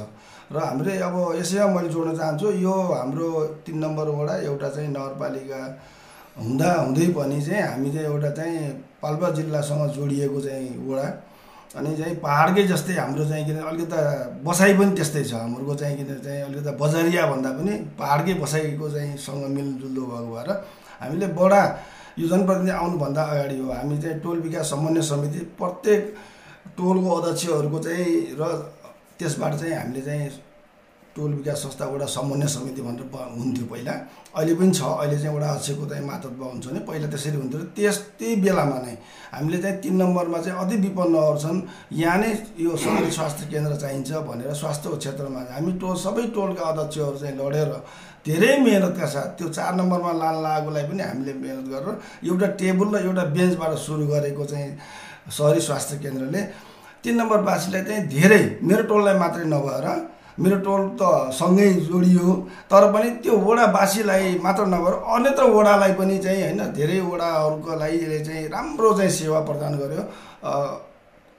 [0.52, 3.28] र हाम्रै अब यसैमा मैले जोड्न चाहन्छु यो हाम्रो
[3.66, 5.60] तिन नम्बर वडा एउटा चाहिँ नगरपालिका
[6.40, 8.58] हुँदा हुँदै पनि चाहिँ हामी चाहिँ एउटा चाहिँ
[9.02, 11.06] पाल्पा जिल्लासँग जोडिएको चाहिँ वडा
[11.70, 13.98] अनि चाहिँ पाहाडकै जस्तै हाम्रो चाहिँ किन अलिकता
[14.42, 19.16] बसाइ पनि त्यस्तै छ हाम्रो चाहिँ किन चाहिँ अलिकता बजारिया भन्दा पनि पाहाडकै बसाइको चाहिँ
[19.16, 20.50] सँग मिलजुल्दो भएको भएर
[21.00, 21.62] हामीले बडा
[22.18, 26.02] यो जनप्रतिनिधि आउनुभन्दा अगाडि हो हामी चाहिँ टोल विकास समन्वय समिति प्रत्येक
[26.76, 28.52] टोलको अध्यक्षहरूको चाहिँ र
[29.18, 30.30] त्यसबाट चाहिँ हामीले चाहिँ
[31.16, 33.06] टोल विकास संस्था एउटा समन्वय समिति भनेर
[33.38, 33.92] हुन्थ्यो पहिला।
[34.36, 37.96] अहिले पनि छ। अहिले चाहिँ एउटा अध्यक्षको चाहिँ मातहतमा हुन्छ भने पहिला त्यसरी हुन्थ्यो त्यस
[38.18, 38.94] त्यही बेलामा नै
[39.34, 41.58] हामीले चाहिँ तिन नम्बरमा चाहिँ अति विपन्नहरू छन्।
[41.98, 47.18] यहाँ नै यो सहरी स्वास्थ्य केन्द्र चाहिन्छ भनेर स्वास्थ्यको क्षेत्रमा हामी टोल सबै टोलका अध्यक्षहरू
[47.18, 47.70] चाहिँ लडेर
[48.26, 51.94] धेरै मेहनतका साथ त्यो चार नम्बरमा लान लागेकोलाई पनि हामीले मेहनत गरेर
[52.28, 54.68] एउटा टेबल र एउटा बेन्चबाट सुरु गरेको चाहिँ
[55.36, 56.40] सहरी स्वास्थ्य केन्द्रले
[57.02, 59.86] तिन नम्बरवासीलाई चाहिँ धेरै मेरो टोललाई मात्रै नभएर
[60.40, 61.02] मेरो टोल त
[61.36, 62.26] सँगै जोडियो।
[62.70, 68.20] तर पनि त्यो वडावासीलाई मात्र नभएर अन्यत्र वडालाई पनि चाहिँ होइन धेरै वडाहरूको लागि यसले
[68.24, 70.02] चाहिँ राम्रो चाहिँ सेवा प्रदान गर्यो।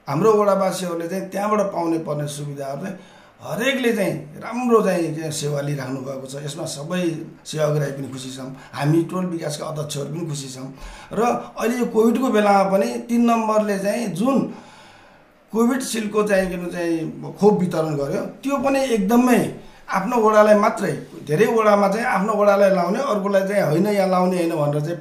[0.07, 2.97] हाम्रो वडावासीहरूले चाहिँ त्यहाँबाट पाउने पर्ने सुविधाहरू चाहिँ
[3.41, 7.01] हरेकले चाहिँ राम्रो चाहिँ सेवा लिइराख्नु भएको छ। यसमा सबै
[7.41, 10.69] सेवाग्राही पनि खुसी छौँ। हामी टोल विकासका अध्यक्षहरू पनि खुसी छौँ।
[11.17, 11.21] र
[11.57, 14.37] अहिले यो कोभिडको बेलामा पनि तिन नम्बरले चाहिँ जुन
[15.51, 19.39] कोभिड सिल्डको चाहिँ किन चाहिँ खोप वितरण गर्यो। त्यो पनि एकदमै
[19.91, 20.91] आफ्नो वडालाई मात्रै
[21.27, 24.97] धेरै वडामा चाहिँ आफ्नो वडालाई लाउने अर्कोलाई चाहिँ होइन यहाँ लाउने होइन भनेर चाहिँ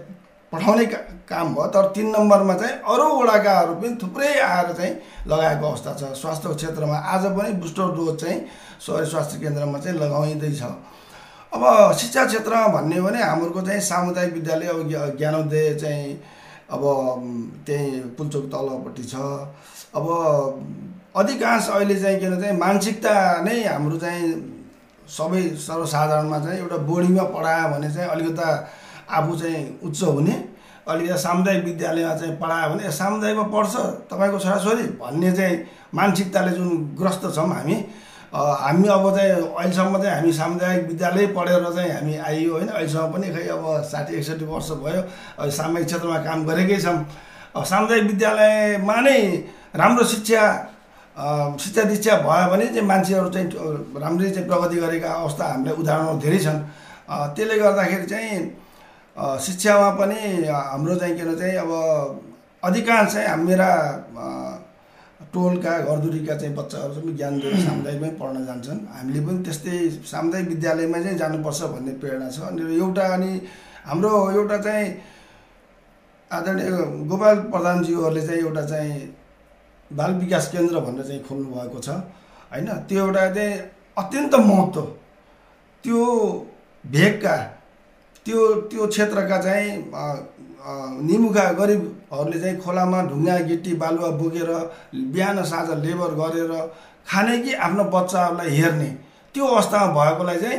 [0.53, 4.95] पठाउने का- काम भयो। तर तिन नम्बरमा चाहिँ अरू वडाकाहरू पनि थुप्रै आएर चाहिँ
[5.27, 8.39] लगाएको अवस्था छ। स्वास्थ्यको क्षेत्रमा आज पनि बुस्टर डोज चाहिँ
[8.87, 10.63] सहरी स्वास्थ्य केन्द्रमा चाहिँ लगाइँदैछ।
[11.55, 11.63] अब
[11.99, 16.23] शिक्षा क्षेत्रमा भन्ने भने हाम्रो चाहिँ सामुदायिक विद्यालय अब ज्ञा- ज्ञानोदय चाहिँ
[16.71, 16.83] अब
[17.67, 19.15] त्यही पुल्चोक तलपट्टि छ।
[19.95, 20.07] अब
[21.17, 24.29] अधिकांश अहिले चाहिँ के भन्छ चाहिँ मानसिकता नै हाम्रो चाहिँ
[25.09, 28.47] सबै सर्वसाधारणमा चाहिँ एउटा बोर्डिङमा पढायो भने चाहिँ अलिकता
[29.11, 30.35] आफू चाहिँ उच्च हुने
[30.87, 33.75] अलिकति सामुदायिक विद्यालयमा चाहिँ पढायो भने सामुदायिकमा पढ्छ
[34.11, 35.57] तपाईँको छोराछोरी भन्ने चाहिँ
[35.95, 37.77] मानसिकताले जुन ग्रस्त छौँ हामी।
[38.31, 43.29] हामी अब चाहिँ अहिलेसम्म चाहिँ हामी सामुदायिक विद्यालय पढेर चाहिँ हामी आइयो होइन अहिलेसम्म पनि
[43.35, 46.99] खै अब साठी एकसठी वर्ष भयो सामुदायिक क्षेत्रमा काम गरेकै छौँ।
[47.67, 49.19] सामुदायिक विद्यालयमा नै
[49.75, 50.43] राम्रो शिक्षा
[51.63, 56.19] शिक्षा दीक्षा भयो भने चाहिँ मान्छेहरू चाहिँ अ, राम्ररी चाहिँ प्रगति गरेका अवस्था हामीलाई उदाहरणहरू
[56.25, 56.59] धेरै छन्।
[57.37, 58.39] त्यसले गर्दाखेरि चाहिँ
[59.47, 61.71] शिक्षामा पनि हाम्रो चाहिँ के चाहिँ अब
[62.65, 63.69] अधिकांश चाहिँ हाम- मेरा
[64.17, 64.27] अ,
[65.35, 69.77] टोलका घरधुरीका चाहिँ बच्चाहरू चाहिँ ज्ञान दिएर सामुदायिकमै पढ्न जान्छन्। हामीले पनि त्यस्तै
[70.11, 73.31] सामुदायिक विद्यालयमा चाहिँ जानुपर्छ भन्ने प्रेरणा छ। अनि एउटा अनि
[73.87, 74.87] हाम्रो एउटा चाहिँ
[76.31, 76.71] आदरणीय
[77.11, 78.95] गोपाल प्रधानज्यूहरूले चाहिँ एउटा चाहिँ
[79.91, 81.89] बाल विकास केन्द्र भनेर चाहिँ खोल्नु भएको छ।
[82.51, 83.55] होइन त्यो एउटा चाहिँ
[83.99, 84.83] अत्यन्त महत्त्व।
[85.85, 86.01] त्यो
[86.85, 87.37] भेगका
[88.27, 89.71] त्यो त्यो क्षेत्रका चाहिँ
[91.09, 94.51] निमुखा गरिबहरूले चाहिँ खोलामा ढुङ्गा गिटी बालुवा बोकेर
[95.13, 96.53] बिहान साँझ लेबर गरेर
[97.09, 98.91] खाने कि आफ्नो बच्चाहरूलाई हेर्ने।
[99.35, 100.59] त्यो अवस्थामा भएकोलाई चाहिँ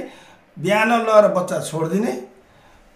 [0.57, 2.13] बिहान लगेर बच्चा छोडिदिने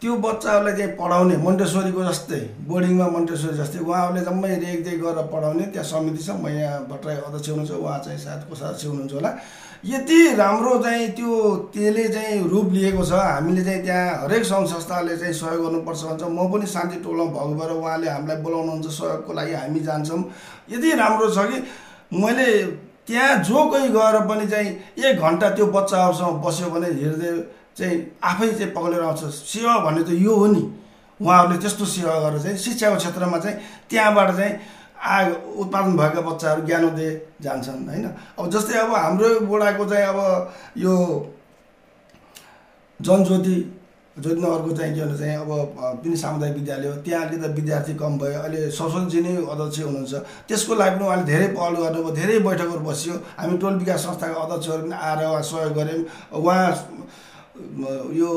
[0.02, 5.88] त्यो बच्चाहरूलाई चाहिँ पढाउने मन्टेश्वरीको जस्तै बोर्डिङमा मन्टेश्वरी जस्तै उहाँहरूले जम्मै रेखदेख गरेर पढाउने त्यहाँ
[5.88, 9.32] समिति छ म यहाँ भट्टराई अध्यक्ष हुनुहुन्छ उहाँ चाहिँ सायद कोषाध्यक्ष हुनुहुन्छ होला।
[9.86, 11.32] यति राम्रो चाहिँ त्यो
[11.74, 16.24] त्यसले चाहिँ रूप लिएको छ। हामीले चाहिँ त्यहाँ हरेक सङ्घ संस्थाले चाहिँ सहयोग गर्नुपर्छ भन्छ।
[16.28, 20.24] म पनि शान्ति टोलमा भएको भएर उहाँले हामीलाई बोलाउनुहुन्छ सहयोगको लागि हामी जान्छौँ।
[20.74, 21.58] यति राम्रो छ कि
[22.20, 22.48] मैले
[23.08, 24.70] त्यहाँ जो कोही गएर पनि चाहिँ
[25.06, 27.32] एक घन्टा त्यो बच्चाहरूसँग बस्यो भने हृदय
[27.78, 30.64] चाहिँ आफै चाहिँ पग्लेर आउँछ। सेवा भन्ने त यो हो नि।
[31.20, 33.58] उहाँहरूले त्यस्तो सेवा गरेर चाहिँ शिक्षाको क्षेत्रमा चाहिँ
[33.90, 34.54] त्यहाँबाट चाहिँ
[34.96, 35.16] आ
[35.60, 37.10] उत्पादन भएका बच्चाहरू ज्ञानोदय
[37.44, 38.06] जान्छन् होइन?
[38.40, 40.20] अब जस्तै अब हाम्रो बुढाको चाहिँ अब
[40.78, 40.94] यो
[43.00, 43.56] जनज्योति
[44.18, 45.52] ज्योतिनगरको चाहिँ के भन्छ चाहिँ अब
[46.04, 50.14] पनि सामुदायिक विद्यालय हो। त्यहाँ अलिकति विद्यार्थी कम भयो। अहिले सरस्वतीजी नै अध्यक्ष हुनुहुन्छ।
[50.48, 54.84] त्यसको लागि पनि उहाँले धेरै पहल गर्नुभयो धेरै बैठकहरू बसियो। हामी टोल विकास संस्थाका अध्यक्षहरू
[54.84, 56.64] पनि आएर उहाँ सहयोग गऱ्यौँ। उहाँ
[58.16, 58.30] यो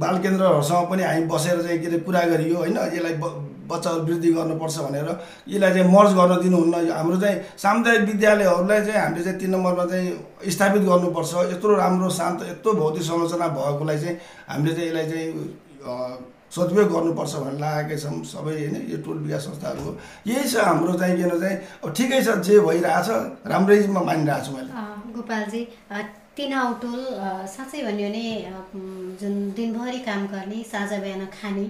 [0.00, 2.76] बाल केन्द्रहरूसँग पनि हामी बसेर चाहिँ के अरे कुरा गरियो होइन?
[2.94, 3.14] यसलाई
[3.70, 5.08] बच्चाहरू वृद्धि गर्नुपर्छ भनेर।
[5.48, 10.50] यसलाई चाहिँ मर्ज गर्न दिनुहुन्न। हाम्रो चाहिँ सामुदायिक विद्यालयहरूलाई चाहिँ हामीले चाहिँ तिन नम्बरमा चाहिँ
[10.50, 14.16] स्थापित गर्नुपर्छ। यत्रो राम्रो शान्त यत्रो भौतिक संरचना भएकोलाई चाहिँ
[14.50, 15.30] हामीले चाहिँ यसलाई चाहिँ
[16.50, 18.74] सदुपयोग गर्नुपर्छ भनेर लागेकै छौँ सबै होइन?
[18.90, 19.90] यो टोल विकास संस्थाहरू हो।
[20.26, 23.08] यही छ हाम्रो चाहिँ के भन्छ चाहिँ अब ठिकै छ जे भइरहेछ
[23.46, 24.70] राम्रैमा मानिरहेको छु मैले।
[25.14, 25.62] गोपालजी
[26.40, 28.24] अ, तिनाउ टोल अ, साँच्चै भन्यो भने
[29.20, 31.64] जुन दिनभरि काम गर्ने साँझ बिहान खाने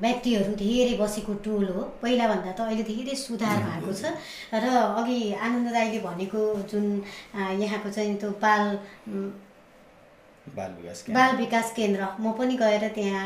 [0.00, 4.04] व्यक्तिहरू धेरै बसेको टोल हो। पहिलाभन्दा त अहिले धेरै सुधार भएको छ।
[4.52, 4.64] र
[5.00, 6.40] अघि आनन्द राईले भनेको
[6.72, 6.84] जुन
[7.60, 8.64] यहाँको चाहिँ त्यो बाल
[10.46, 13.24] बाल विकास केन्द्र। बाल विकास केन्द्र। म पनि गएर त्यहाँ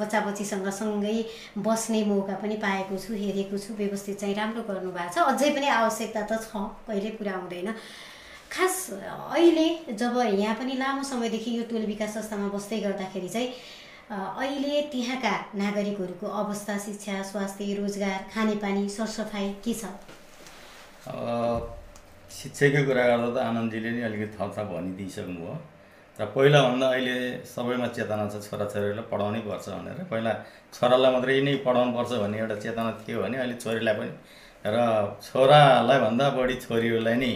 [0.00, 1.16] बच्चा बच्चीसँग सँगै
[1.64, 6.22] बस्ने मौका पनि पाएको छु हेरेको छु। व्यवस्थित चाहिँ राम्रो गर्नुभएको छ। अझै पनि आवश्यकता
[6.28, 7.68] त छ। कहिले पुरा हुँदैन।
[8.52, 13.48] खास अहिले जब यहाँ पनि लामो समयदेखि यो टोल विकास संस्थामा बस्दै गर्दाखेरि चाहिँ
[14.10, 15.32] अहिले त्यहाँका
[15.62, 19.82] नागरिकहरूको अवस्था शिक्षा स्वास्थ्य रोजगार खानेपानी सरसफाइ के छ?
[22.38, 25.54] शिक्षाकै कुरा गर्दा त आनन्दजीले नि अलिकति थप थप भनिदिइसक्नु भयो।
[26.18, 27.16] र पहिलाभन्दा अहिले
[27.52, 30.32] सबैमा चेतना छ छोराछोरीलाई पढाउनै पर्छ भनेर। पहिला
[30.74, 34.10] छोरालाई मात्रै नै पढाउनु पर्छ भन्ने एउटा चेतना थियो भने अहिले छोरीलाई पनि
[34.64, 34.76] र
[35.28, 37.32] छोरालाई भन्दा बढी छोरीहरूलाई नै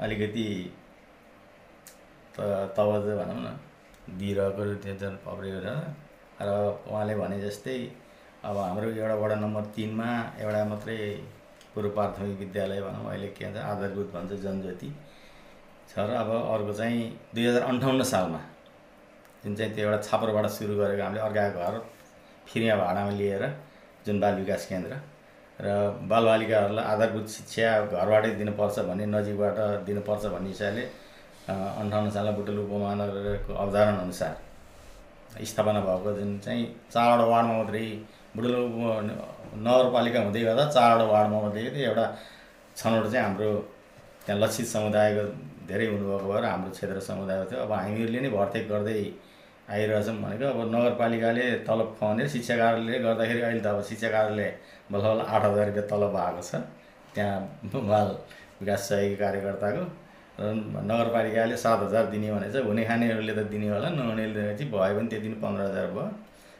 [0.00, 0.46] अलिकति
[2.34, 2.38] त
[2.76, 3.48] तवज्जो भनौँ न
[4.18, 5.68] दिइरहेको त्यो जुन पक्रियो छ
[6.40, 6.50] र
[6.88, 7.76] उहाँले भने जस्तै
[8.48, 10.08] अब हाम्रो एउटा वडा नम्बर तिनमा
[10.40, 10.96] एउटा मात्रै
[11.74, 14.88] पूर्व प्राथमिक विद्यालय भनौँ अहिले के भन्छ आधारभूत भन्छ जनज्योति
[15.90, 17.02] छ। र अब अर्को चाहिँ
[17.34, 18.40] दुई हजार अन्ठाउन्न सालमा
[19.44, 21.78] जुन चाहिँ त्यो एउटा छापरबाट सुरु गरेको हामीले अर्काको घर
[22.48, 23.44] फिरिया भाडामा लिएर
[24.06, 24.92] जुन बाल विकास केन्द्र।
[25.64, 25.68] र
[26.10, 30.84] बालबालिकाहरूलाई आधारभूत शिक्षा घरबाटै दिनुपर्छ भन्ने नजिकबाट दिनुपर्छ भन्ने हिसाबले
[31.80, 34.32] अन्ठाउन्न सालमा बुटोल उपमहानगरको अवधारणा अनुसार
[35.50, 37.84] स्थापना भएको जुन चाहिँ चारवटा वार्डमा मात्रै
[38.36, 38.54] बुटोल
[39.66, 42.04] नगरपालिका हुँदै गर्दा चारवटा वार्डमा मात्रै एउटा
[42.78, 43.50] छनौट चाहिँ हाम्रो
[44.24, 45.24] त्यहाँ लक्षित समुदायको
[45.68, 48.98] धेरै हुनुभएको भएर हाम्रो क्षेत्र समुदायको थियो। अब हामीहरूले नै भर्ती गर्दै
[49.70, 54.48] आइरहेछौँ भनेको। अब नगरपालिकाले तलब खुवाउने शिक्षा कार्यालयले गर्दाखेरि अहिले त अब शिक्षा कार्यालय
[54.90, 56.54] बल्ल बल्ल आठ हजार रुपियाँ तलब भएको छ।
[57.14, 58.08] त्यहाँ बाल
[58.60, 59.82] विकास सहयोगी कार्यकर्ताको
[60.40, 60.42] र
[60.90, 65.08] नगरपालिकाले सात हजार दिने भने चाहिँ हुने खानेहरूले त दिने होला नहुनेले चाहिँ भयो भने
[65.10, 66.06] त्यो दिन पन्ध्र हजार भयो।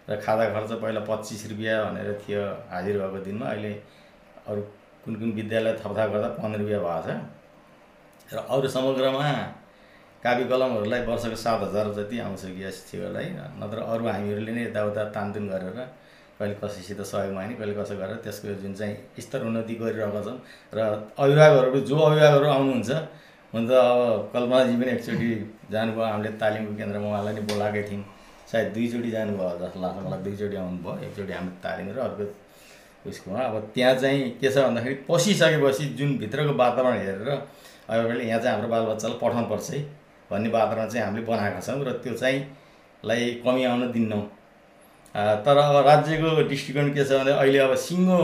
[0.08, 3.72] र खाजा खर्च पहिला पच्चिस रुपियाँ भनेर थियो हाजिर भएको दिनमा अहिले
[4.48, 4.60] अरू
[5.04, 9.30] कुन कुन विद्यालय थपथाप गर्दा पन्ध्र रुपियाँ भएको छ। र अरू समग्रमा
[10.22, 13.28] कापी कलमहरूलाई वर्षको सात हजार जति आउँछ ग्यासटीहरूलाई
[13.60, 15.78] नत्र अरू हामीहरूले नै यताउता तानतुन गरेर
[16.40, 20.38] कहिले कसैसित सहयोग माग्ने कहिले कसो गरेर त्यसको जुन चाहिँ स्तर उन्नति गरिरहेका छौँ
[20.74, 20.80] र
[21.20, 22.90] अभिभावकहरू जो अभिभावकहरू आउनुहुन्छ
[23.52, 25.28] हुन त अब कल्पनाजी पनि एकचोटि
[25.72, 28.04] जानुभयो हामीले तालिमको केन्द्रमा उहाँलाई नै बोलाएकै थियौँ।
[28.50, 32.24] सायद दुईचोटि जानुभयो जस्तो लाग्छ मलाई दुईचोटि आउनुभयो एकचोटि हामीले तालिम र अर्को
[33.04, 38.54] उयसकोमा अब त्यहाँ चाहिँ के छ भन्दाखेरि पसिसकेपछि जुन भित्रको वातावरण हेरेर अभिभावकले यहाँ चाहिँ
[38.56, 39.80] हाम्रो बालबच्चालाई पठाउनुपर्छ है
[40.30, 42.38] भन्ने वातावरण चाहिँ हामीले बनाएका छौँ र त्यो चाहिँ
[43.04, 44.22] लाई कमी आउन दिन्नौँ।
[45.14, 48.18] तर अब राज्यको दृष्टिकोण के छ भने अहिले अब सिङ्गो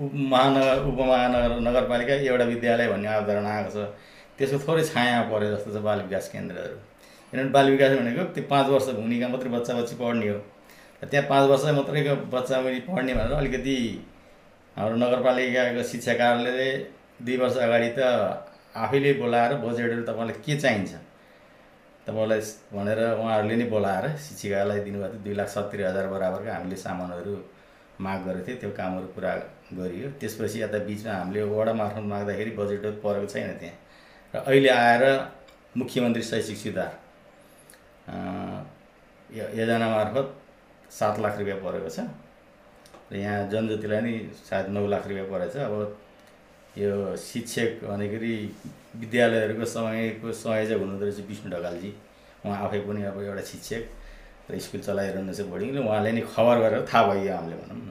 [0.00, 3.88] महानगर उपमहानगर नगरपालिका एउटा विद्यालय भन्ने अवधारणा आएको छ।
[4.38, 6.76] त्यसको थोरै छाया पऱ्यो जस्तो छ बाल विकास केन्द्रहरू।
[7.32, 10.38] किनभने बाल विकास भनेको त्यो पाँच वर्ष भूमिका मात्रै बच्चा बच्ची पढ्ने हो।
[11.02, 13.76] त्यहाँ पाँच वर्ष मात्रैको बच्चा बच्ची पढ्ने भनेर अलिकति
[14.76, 16.70] हाम्रो नगरपालिकाको शिक्षा कार्यालयले
[17.24, 18.00] दुई वर्ष अगाडि त
[18.76, 20.90] आफैले बोलाएर बजेटहरू तपाईँलाई के चाहिन्छ?
[22.10, 22.40] तपाईँलाई
[22.74, 27.34] भनेर उहाँहरूले नै बोलाएर शिक्षिकालाई दिनुभएको थियो। दुई लाख सत्तरी हजार बराबरको हामीले सामानहरू
[28.00, 29.32] माग गरेको थियो। त्यो कामहरू पुरा
[29.78, 33.76] गरियो। त्यसपछि यता बिचमा हामीले वडा मार्फत माग्दाखेरि बजेटहरू परेको छैन त्यहाँ।
[34.34, 35.04] र अहिले आएर
[35.76, 36.92] मुख्यमन्त्री शैक्षिक सुधार
[39.30, 40.26] योजना मार्फत
[40.90, 41.98] सात लाख रुपियाँ परेको छ।
[43.10, 44.12] र यहाँ जनज्योतिलाई नि
[44.48, 45.74] सायद नौ लाख रुपियाँ परेको छ अब
[46.78, 48.34] यो शिक्षक भनेखेरि
[49.00, 51.90] विद्यालयहरूको समयको संयोजक हुनुहुँदो रहेछ विष्णु ढकालजी।
[52.46, 53.82] उहाँ आफै पनि अब एउटा शिक्षक
[54.50, 57.90] र स्कुल चलाइरहनु छ बोर्डिङ र उहाँले नि खबर गरेर थाहा भयो हामीले भनौँ न।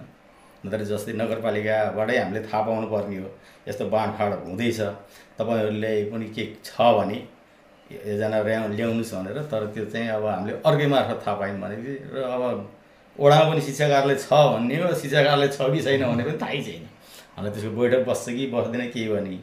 [0.66, 3.30] नत्र जस्तै नगरपालिकाबाटै हामीले थाहा पाउनु पर्ने हो।
[3.68, 4.80] यस्तो बाँडफाँड हुँदैछ।
[5.40, 7.18] तपाईँहरूले पनि के छ भने
[7.90, 11.76] योजना ल्याउ ल्याउनुहोस् भनेर तर त्यो चाहिँ अब हामीले अर्कै मार्फत थाहा पायौँ भने
[12.14, 12.44] र अब
[13.20, 16.62] ओडामा पनि शिक्षा कार्यालय छ भन्ने हो। शिक्षा कार्यालय छ कि छैन भने पनि थाहै
[16.68, 16.84] छैन।
[17.40, 19.36] अन्त त्यसको बैठक बस्छ कि बस्दैन केही भने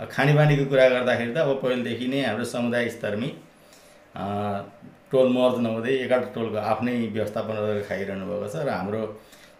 [0.00, 3.30] अब खानेपानीको कुरा गर्दाखेरि त अब पहिलेदेखि नै हाम्रो समुदाय स्तरमै
[5.10, 9.00] टोल मर्ज नहुँदै एकाध टोलको आफ्नै व्यवस्थापन गरेर खाइरहनु भएको छ र हाम्रो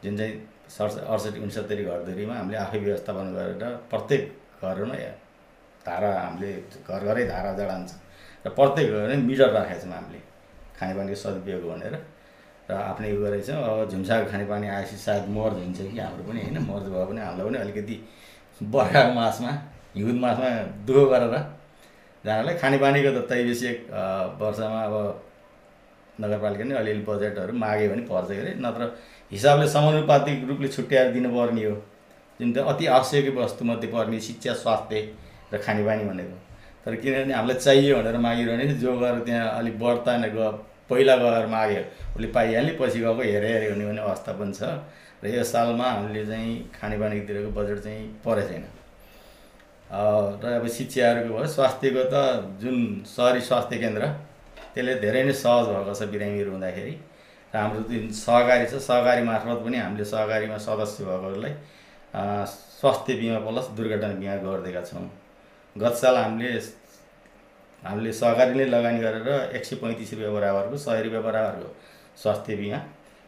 [0.03, 0.35] जुन चाहिँ
[0.77, 4.23] सडस अडसठी उन्सत्तरी घरधुरीमा हामीले आफै व्यवस्थापन गरेर प्रत्येक
[4.65, 4.97] घरमा
[5.87, 6.51] धारा हामीले
[6.89, 7.91] घर घरै धारा जडान्छ
[8.45, 10.21] र प्रत्येक घरमै मिटर राखेका छौँ हामीले
[10.79, 11.95] खानेपानीको सदुपयोग भनेर।
[12.69, 16.41] र आफ्नै उयो गरेको छौँ अब झुम्साको खानेपानी आएपछि सायद मर्ज हुन्छ कि हाम्रो पनि
[16.43, 17.97] होइन मर्ज भए पनि हामीलाई पनि अलिकति
[18.61, 19.53] बर्खाको मासमा
[19.97, 20.49] हिउँद मासमा
[20.87, 21.35] दुःख गरेर
[22.25, 23.77] जानलाई। खानेपानीको त तैबिसिक
[24.41, 24.95] वर्षमा अब
[26.21, 28.83] नगरपालिका नै अलिअलि बजेटहरू माग्यो भने पर्छ अरे। नत्र
[29.33, 31.75] हिसाबले समानुपातिक रूपले छुट्याएर दिनुपर्ने हो।
[32.41, 35.01] जुन चाहिँ अति आवश्यक वस्तुमध्ये पर्ने शिक्षा स्वास्थ्य
[35.53, 36.37] र खानेपानी भनेको।
[36.85, 40.49] तर किनभने हामीलाई चाहियो भनेर मागिरहने जो गएर त्यहाँ अलिक बढ्ता गयो
[40.91, 41.83] पहिला गएर माग्यो
[42.15, 44.63] उसले पाइहाल्ने पछि गएको हेरे हेरे हुने भन्ने अवस्था पनि छ।
[45.25, 48.65] र यो सालमा हामीले चाहिँ खानेपानीतिरको बजेट चाहिँ परेको छैन।
[50.43, 52.15] र अब शिक्षाहरूको भयो स्वास्थ्यको त
[52.61, 52.77] जुन
[53.09, 54.05] सहरी स्वास्थ्य केन्द्र
[54.75, 56.95] त्यसले धेरै नै सहज भएको छ बिरामीहरू हुँदाखेरि।
[57.53, 61.55] र हाम्रो जुन सहकारी छ सहकारी मार्फत पनि हामीले सहकारीमा सदस्य भएकोहरूलाई
[62.79, 65.09] स्वास्थ्य बिमा प्लस दुर्घटना बिमा गरिदिएका छौँ।
[65.77, 66.51] गत साल हामीले
[67.85, 71.69] हामीले सहकारीले लगानी गरेर एक सय पैँतिस रुपियाँ बराबरको सय रुपियाँ बराबरको
[72.23, 72.79] स्वास्थ्य बिमा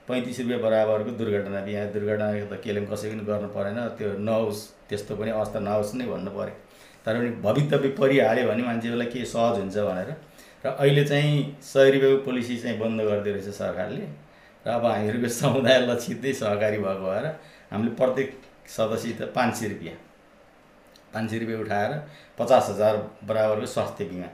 [0.08, 4.62] पैँतिस रुपियाँ बराबरको दुर्घटना बिमा दुर्घटना त केले पनि कसै पनि गर्नु परेन त्यो नहोस्
[4.88, 6.54] त्यस्तो पनि अवस्था नहोस् नै भन्नु पऱ्यो।
[7.04, 10.10] तर पनि भवितव्य परिहाल्यो भने मान्छेहरूलाई के सहज हुन्छ भनेर।
[10.64, 14.06] र अहिले चाहिँ सय रुपियाँको पोलिसी चाहिँ बन्द गरिदियो रहेछ सरकारले।
[14.66, 17.26] र अब हामीहरूको समुदाय लक्षितै सहकारी भएको भएर
[17.72, 18.28] हामीले प्रत्येक
[18.76, 19.96] सदस्य पाँच सय रुपियाँ
[21.12, 21.92] पाँच सय रुपियाँ उठाएर
[22.38, 22.96] पचास हजार
[23.28, 24.28] बराबरको स्वास्थ्य बिमा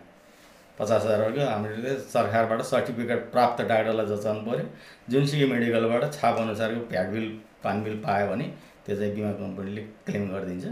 [0.78, 4.66] पचास हजारको हामीले सरकारबाट सर्टिफिकेट प्राप्त डाक्टरलाई जचाउनु पऱ्यो
[5.10, 7.26] जुनसुकै मेडिकलबाट छाप अनुसारको भ्याट बिल
[7.64, 8.46] पानी बिल पायो भने
[8.84, 10.66] त्यो चाहिँ बिमा कम्पनीले क्लेम गरिदिन्छ।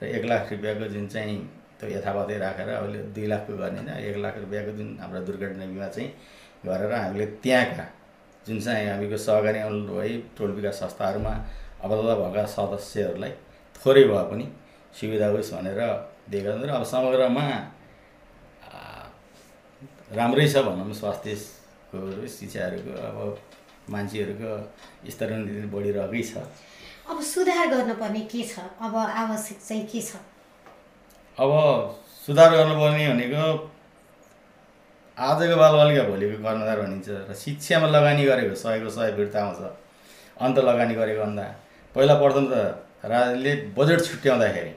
[0.00, 1.36] र एक लाख रुपियाँको जुन चाहिँ
[1.78, 5.88] त्यो यथावतै राखेर अहिले दुई लाखको गर्ने होइन एक लाख रुपियाँको जुन हाम्रो दुर्घटना बिमा
[5.88, 6.08] चाहिँ
[6.66, 7.86] गरेर हामीले त्यहाँका
[8.46, 11.34] जुन चाहिँ हामीको सहकारी भई टोल विकास संस्थाहरूमा
[11.84, 13.32] अबद्ध भएका सदस्यहरूलाई
[13.76, 14.46] थोरै भए पनि
[14.98, 15.80] सुविधा होस् भनेर
[16.30, 17.46] दिएका र अब समग्रमा
[20.06, 21.98] राम्रै छ भनौँ स्वास्थ्यको
[22.30, 23.16] शिक्षाहरूको अब
[23.90, 24.52] मान्छेहरूको
[25.10, 25.30] स्तर
[25.72, 26.42] बढिरहेकै छ।
[27.10, 28.58] अब सुधार गर्नुपर्ने के छ?
[28.80, 30.16] अब आवश्यक चाहिँ के छ?
[31.38, 31.50] अब
[32.26, 33.44] सुधार गर्नुपर्ने भनेको
[35.16, 39.60] आजको बालबालिका भोलिको कर्णधार भनिन्छ र शिक्षामा लगानी गरेको सयको सय फिर्ता आउँछ।
[40.38, 41.44] अन्त लगानी गरेको भन्दा
[41.94, 42.54] पहिला प्रथम त
[43.04, 44.72] राजाले बजेट छुट्याउँदाखेरि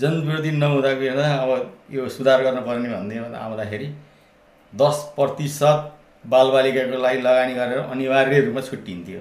[0.00, 1.50] जनविरोधी नहुँदाखेरि हेर्दा अब
[1.90, 3.88] यो सुधार गर्नुपर्ने भन्ने आउँदाखेरि
[4.72, 5.78] दस प्रतिशत
[6.24, 9.20] बालबालिकाको लागि लगानी गरेर अनिवार्य रूपमा छुट्टिन्थ्यो।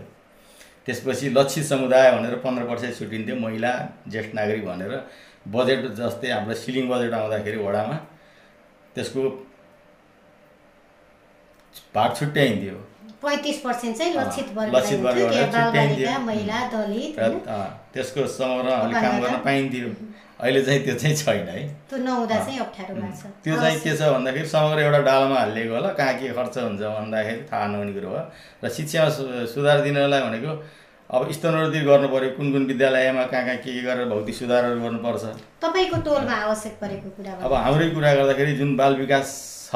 [0.86, 3.72] त्यसपछि लक्षित समुदाय भनेर पन्ध्र पर्सेन्ट छुट्टिन्थ्यो महिला
[4.12, 4.92] ज्येष्ठ नागरिक भनेर।
[5.48, 7.96] बजेट जस्तै हाम्रो सिलिङ बजेट आउँदाखेरि वडामा
[8.96, 9.22] त्यसको
[11.96, 12.76] भाग छुट्याइन्थ्यो
[13.24, 16.08] पैँतिस पर्सेन्ट चाहिँ लक्षित बालबालिका छुट्याइन्थ्यो।
[17.94, 18.70] त्यसको समग्र
[19.02, 19.90] काम गर्न पाइन्थ्यो।
[20.38, 22.94] अहिले चाहिँ त्यो चाहिँ छैन है। त्यो नहुँदा चाहिँ अप्ठ्यारो
[23.44, 27.42] त्यो चाहिँ के छ भन्दाखेरि समग्र एउटा डालामा हालिएको होला कहाँ के खर्च हुन्छ भन्दाखेरि
[27.52, 28.22] थाहा नहुने कुरो हो।
[28.64, 29.10] र शिक्षामा
[29.54, 30.52] सुधार दिनलाई भनेको
[31.10, 35.24] अब स्तरोन्नति गर्नु पऱ्यो कुन कुन विद्यालयमा कहाँ कहाँ के के गरेर भौतिक सुधारहरू गर्नुपर्छ।
[35.64, 39.28] तपाईँको टोलमा आवश्यक परेको कुरा अब हाम्रै कुरा गर्दाखेरि जुन बाल विकास
[39.72, 39.76] छ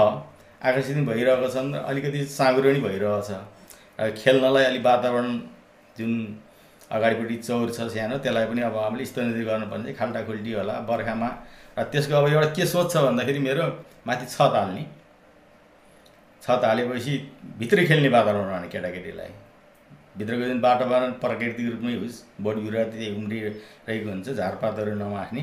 [0.62, 3.32] आकर्षित पनि भइरहेको छन् र अलिकति साँगुरो पनि भइरहेको छ
[3.98, 5.28] अब खेल्नलाई अलिक वातावरण
[5.98, 6.12] जुन
[6.92, 11.30] अगाडिपट्टि चौर छ सानो त्यसलाई पनि अब हामीले स्तरोन्नति गर्नुपर्ने चाहिँ खाल्टाखुल्टी होला बर्खामा।
[11.78, 13.66] र त्यसको अब एउटा के सोच छ भन्दाखेरि मेरो
[14.08, 14.84] माथि छत हाल्ने
[16.42, 17.14] छत हालेपछि
[17.60, 19.32] भित्रै खेल्ने वातावरण रहने केटाकेटीलाई।
[20.18, 25.42] भित्रको जुन वातावरण प्राकृतिक रूपमै होस् बोट बिरुवा त्यही उम्रिरहेको हुन्छ झारपातहरू नमाख्ने।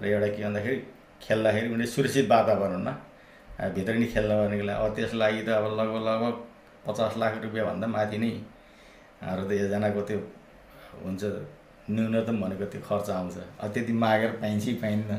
[0.00, 0.78] र एउटा के भन्दाखेरि
[1.22, 2.92] खेल्दाखेरि उनीहरूले सुरक्षित वातावरणमा
[3.74, 6.34] भित्र नि खेल्न भनेको लागि अब त्यस लागि त अब लगभग लगभग
[6.86, 8.30] पचास लाख रुपियाँभन्दा माथि नै।
[9.24, 10.18] र त एकजनाको त्यो
[11.02, 11.22] हुन्छ
[11.90, 15.12] न्यूनतम भनेको त्यो खर्च आउँछ। अब त्यति मागेर पाइन्छ कि पाइन्न।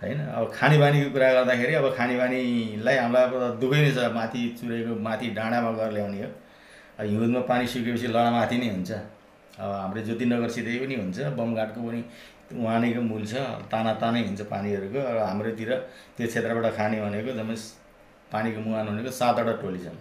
[0.00, 0.18] होइन?
[0.20, 5.70] अब खानेपानीको कुरा गर्दाखेरि अब खानेपानीलाई हामीलाई अब दुःखै नै छ। माथि चुरेको माथि डाँडामा
[5.78, 6.30] गएर ल्याउने हो।
[6.98, 8.90] अब हिउँदमा पानी सुकेपछि लडामाथि नै हुन्छ।
[9.60, 12.00] अब हाम्रो ज्योतिनगरसितै पनि हुन्छ। बमघाटको पनि
[12.54, 13.34] उहाँनेको मूल छ।
[13.72, 15.70] ताना तानै हुन्छ पानीहरूको। र हाम्रोतिर
[16.16, 17.56] त्यो क्षेत्रबाट खाने भनेको जम्मै
[18.32, 19.98] पानीको मुहान भनेको सातवटा टोली छन्।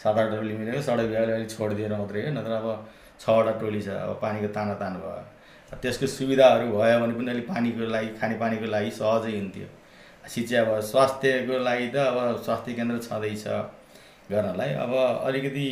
[0.00, 2.66] सातवटा टोली मिलेको सडक बिहाले अलिक छोडिदिएर मात्रै हो। नत्र अब
[3.20, 5.22] छवटा टोली छ अब पानीको ताना तान भयो।
[5.82, 9.68] त्यसको सुविधाहरू भयो भने पनि अलिक पानीको लागि खानेपानीको लागि सहजै हुन्थ्यो।
[10.24, 13.44] शिक्षा भयो स्वास्थ्यको लागि त अब स्वास्थ्य केन्द्र छँदैछ
[14.30, 14.92] गर्नलाई। अब
[15.28, 15.66] अलिकति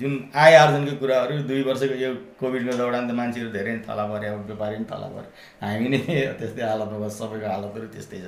[0.00, 4.32] जुन आय आर्जनको कुराहरू दुई वर्षको यो कोभिडको दौरान त मान्छेहरू धेरै नै थला पऱ्यो
[4.32, 5.30] अब व्यापारी पनि थला पऱ्यो।
[5.60, 6.00] हामी नै
[6.40, 8.26] त्यस्तै हालतमा बस सबैको हालतहरू त्यस्तै छ।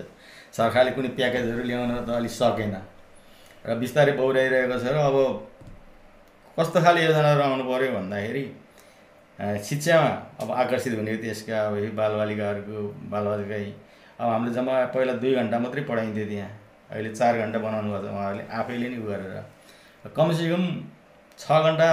[0.52, 2.74] सरकारले कुनै प्याकेजहरू ल्याउन त अलिक सकेन।
[3.64, 5.16] र बिस्तारै बौराइरहेको छ र अब
[6.58, 8.44] कस्तो खाले योजनाहरू आउनु पऱ्यो भन्दाखेरि
[9.40, 10.10] शिक्षामा
[10.42, 12.80] अब आकर्षित हुने त्यसका अब बालबालिकाहरूको
[13.12, 13.56] बालबालिका
[14.20, 16.50] अब हामीले जम्मा पहिला दुई घन्टा मात्रै पढाइन्थ्यो त्यहाँ।
[16.90, 20.64] अहिले चार घन्टा बनाउनु भएको छ उहाँहरूले आफैले नै उ गरेर कमसेकम
[21.38, 21.88] छ घन्टा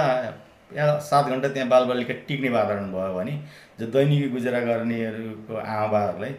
[0.76, 3.34] या सात घन्टा त्यहाँ बालबालिका टिक्ने वातावरण भयो भने
[3.80, 6.34] जो दैनिक गुजारा गर्नेहरूको आमाबाहरूलाई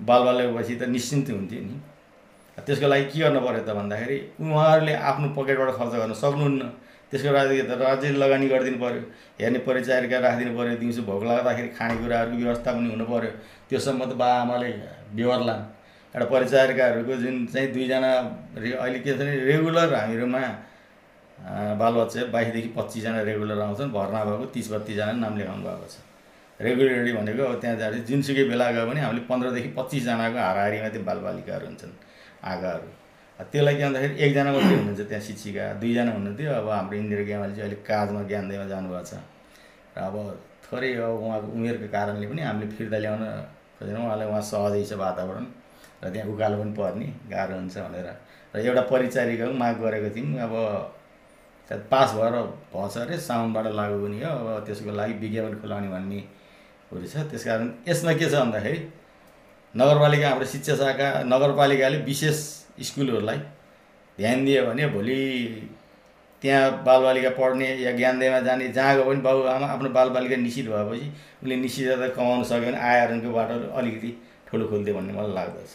[0.00, 1.76] बालबालिकापछि त निश्चिन्त हुन्थ्यो नि।
[2.58, 6.62] त्यसको लागि के गर्नु पऱ्यो त भन्दाखेरि उहाँहरूले आफ्नो पकेटबाट खर्च गर्न सक्नुहुन्न।
[7.10, 7.30] त्यसको
[7.68, 9.02] त राज्यले लगानी गरिदिनु पऱ्यो
[9.40, 13.32] हेर्ने परिचारिका राखिदिनु पऱ्यो दिउँसो भोक लाग्दाखेरि खानेकुराहरूको व्यवस्था पनि हुनु पऱ्यो
[13.68, 14.70] त्योसम्म त बा आमाले
[15.16, 15.62] बेहोर्लान्
[16.14, 18.10] एउटा परिचारिकाहरूको जुन चाहिँ दुईजना
[18.60, 20.42] रे अहिले के छ भने रेगुलर हामीहरूमा
[21.80, 25.96] बालबच्चा बाइसदेखि पच्चिसजना रेगुलर आउँछन्। भर्ना भएको तिस बत्तिसजना नाम लेखाउनु भएको छ।
[26.60, 31.66] रेगुलरली भनेको अब त्यहाँ जाँदा जुनसुकै बेला गयो भने हामीले पन्ध्रदेखि पच्चिसजनाको हाराहारीमा त्यो बालबालिकाहरू
[31.66, 31.92] हुन्छन्।
[32.52, 32.88] आगाहरू।
[33.38, 37.68] त्यसलाई के भन्दाखेरि एकजना मात्रै हुनुहुन्छ त्यहाँ शिक्षिका दुईजना हुनुहुन्थ्यो। अब हाम्रो इन्दिरा गेवाली चाहिँ
[37.70, 39.14] अलिक काजमा ज्ञानदैमा जानुभएको छ।
[39.94, 40.14] र अब
[40.66, 43.22] थोरै अब उहाँको उमेरको कारणले पनि हामीले फिर्ता ल्याउन
[43.78, 45.44] खोजेनौँ। उहाँलाई उहाँ सहजै छ वातावरण
[46.02, 48.08] र त्यहाँ उकालो पनि पर्ने गाह्रो हुन्छ भनेर।
[48.54, 50.54] र एउटा परिचारिका पनि माग गरेको थियौँ। अब
[51.68, 52.34] सायद पास भएर
[52.74, 56.20] भएछ अरे साउन्डबाट लागु पनि हो। अब त्यसको लागि विज्ञापन खुलाउने भन्ने
[56.90, 58.78] छ। त्यस कारण यसमा के छ भन्दाखेरि
[59.74, 62.38] नगरपालिका हाम्रो शिक्षा शाखा नगरपालिकाले विशेष
[62.88, 63.38] स्कुलहरूलाई
[64.18, 65.18] ध्यान दियो भने भोलि
[66.42, 71.06] त्यहाँ बालबालिका पढ्ने या ज्ञानदेमा जाने जहाँ गयो पनि बाबु आमा आफ्नो बालबालिका निश्चित भएपछि
[71.42, 74.10] उसले निश्चितता कमाउन सक्यो भने आयरनको बाटो अलिकति
[74.48, 75.72] ठुलो खोल्थ्यो भन्ने मलाई लाग्दछ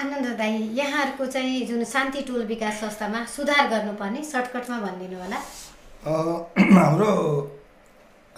[0.00, 5.36] आनन्द दाई यहाँहरूको चाहिँ जुन शान्ति टोल विकास संस्थामा सुधार गर्नुपर्ने सर्टकटमा भनिदिनु होला।
[6.06, 6.12] अ,
[6.78, 7.12] हाम्रो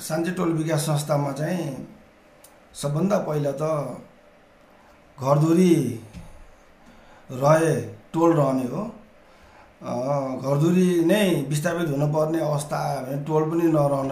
[0.08, 1.66] शान्ति टोल विकास संस्थामा चाहिँ
[2.82, 3.62] सबभन्दा पहिला त
[5.18, 5.72] घरधुरी
[7.30, 7.74] रहे
[8.12, 8.82] टोल रहने हो।
[9.78, 14.10] घरधुरी नै विस्थापित हुनुपर्ने अवस्था आयो भने टोल पनि नरहन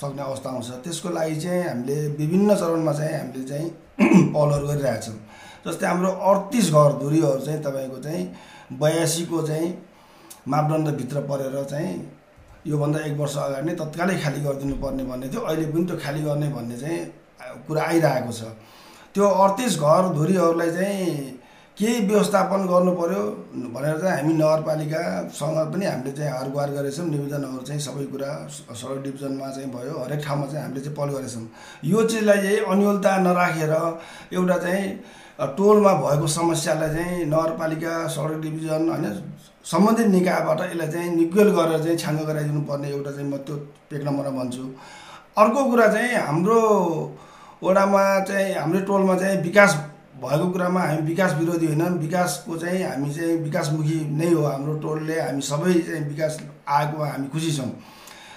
[0.00, 3.68] सक्ने अवस्था आउँछ त्यसको लागि चाहिँ हामीले विभिन्न चरणमा चाहिँ हामीले चाहिँ
[4.34, 5.18] पहलहरू गरिरहेछौँ
[5.66, 8.24] जस्तै हाम्रो अडतिस घरधुरीहरू चाहिँ तपाईँको चाहिँ
[8.80, 9.68] बयासीको चाहिँ
[10.48, 11.92] मापदण्डभित्र परेर चाहिँ
[12.66, 16.20] योभन्दा एक वर्ष अगाडि नै तत्कालै खाली गरिदिनु पर्ने भन्ने थियो। अहिले पनि त्यो खाली
[16.22, 17.00] गर्ने भन्ने चाहिँ
[17.68, 18.42] कुरा आइरहेको छ।
[19.14, 21.43] त्यो अडतिस घर धुरीहरूलाई चाहिँ
[21.78, 23.22] केही व्यवस्थापन गर्नु पर्यो
[23.74, 28.30] भनेर चाहिँ हामी नगरपालिकासँग पनि हामीले चाहिँ हार गुहार गरेछौँ। निवेदनहरू चाहिँ सबै कुरा
[28.78, 31.42] सडक डिभिजनमा चाहिँ भयो। हरेक ठाउँमा चाहिँ हामीले चाहिँ पहल गरेछौँ।
[31.84, 33.72] यो चिजलाई चाहिँ अन्यलता नराखेर
[34.38, 34.86] एउटा चाहिँ
[35.58, 39.04] टोलमा भएको समस्यालाई चाहिँ नगरपालिका सडक डिभिजन होइन
[39.66, 43.56] सम्बन्धित निकायबाट यसलाई चाहिँ निक्वेल गरेर चाहिँ छाङ्गो गराइदिनु पर्ने एउटा चाहिँ म त्यो
[43.90, 44.62] एक नम्बरमा भन्छु।
[45.42, 46.60] अर्को कुरा चाहिँ हाम्रो
[47.64, 49.74] वडामा चाहिँ हाम्रो टोलमा चाहिँ विकास
[50.22, 55.20] भएको कुरामा हामी विकास विरोधी होइन। विकासको चाहिँ हामी चाहिँ विकासमुखी नै हो हाम्रो टोलले।
[55.20, 56.38] हामी सबै चाहिँ विकास
[56.68, 57.70] आएकोमा हामी खुसी छौँ।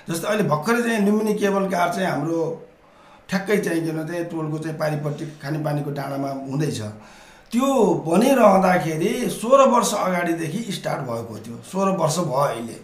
[0.09, 2.39] जस्तै अहिले भर्खरै चाहिँ लुम्बिनी केबल कार चाहिँ हाम्रो
[3.29, 6.81] ठ्याक्कै चाहिँ के भन्छ टोलको चाहिँ पारिपट्टि खानेपानीको डाँडामा हुँदैछ।
[7.51, 7.67] त्यो
[8.07, 12.77] बनिरहँदाखेरि सोह्र वर्ष अगाडिदेखि स्टार्ट भएको थियो। सोह्र वर्ष भयो अहिले।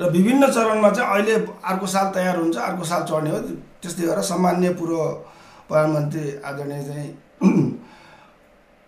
[0.00, 3.38] र विभिन्न चरणमा चाहिँ अहिले अर्को साल तयार हुन्छ अर्को साल चढ्ने हो।
[3.82, 4.96] त्यस्तै गरेर सामान्य पूर्व
[5.68, 7.08] प्रधानमन्त्री आदरणीय चाहिँ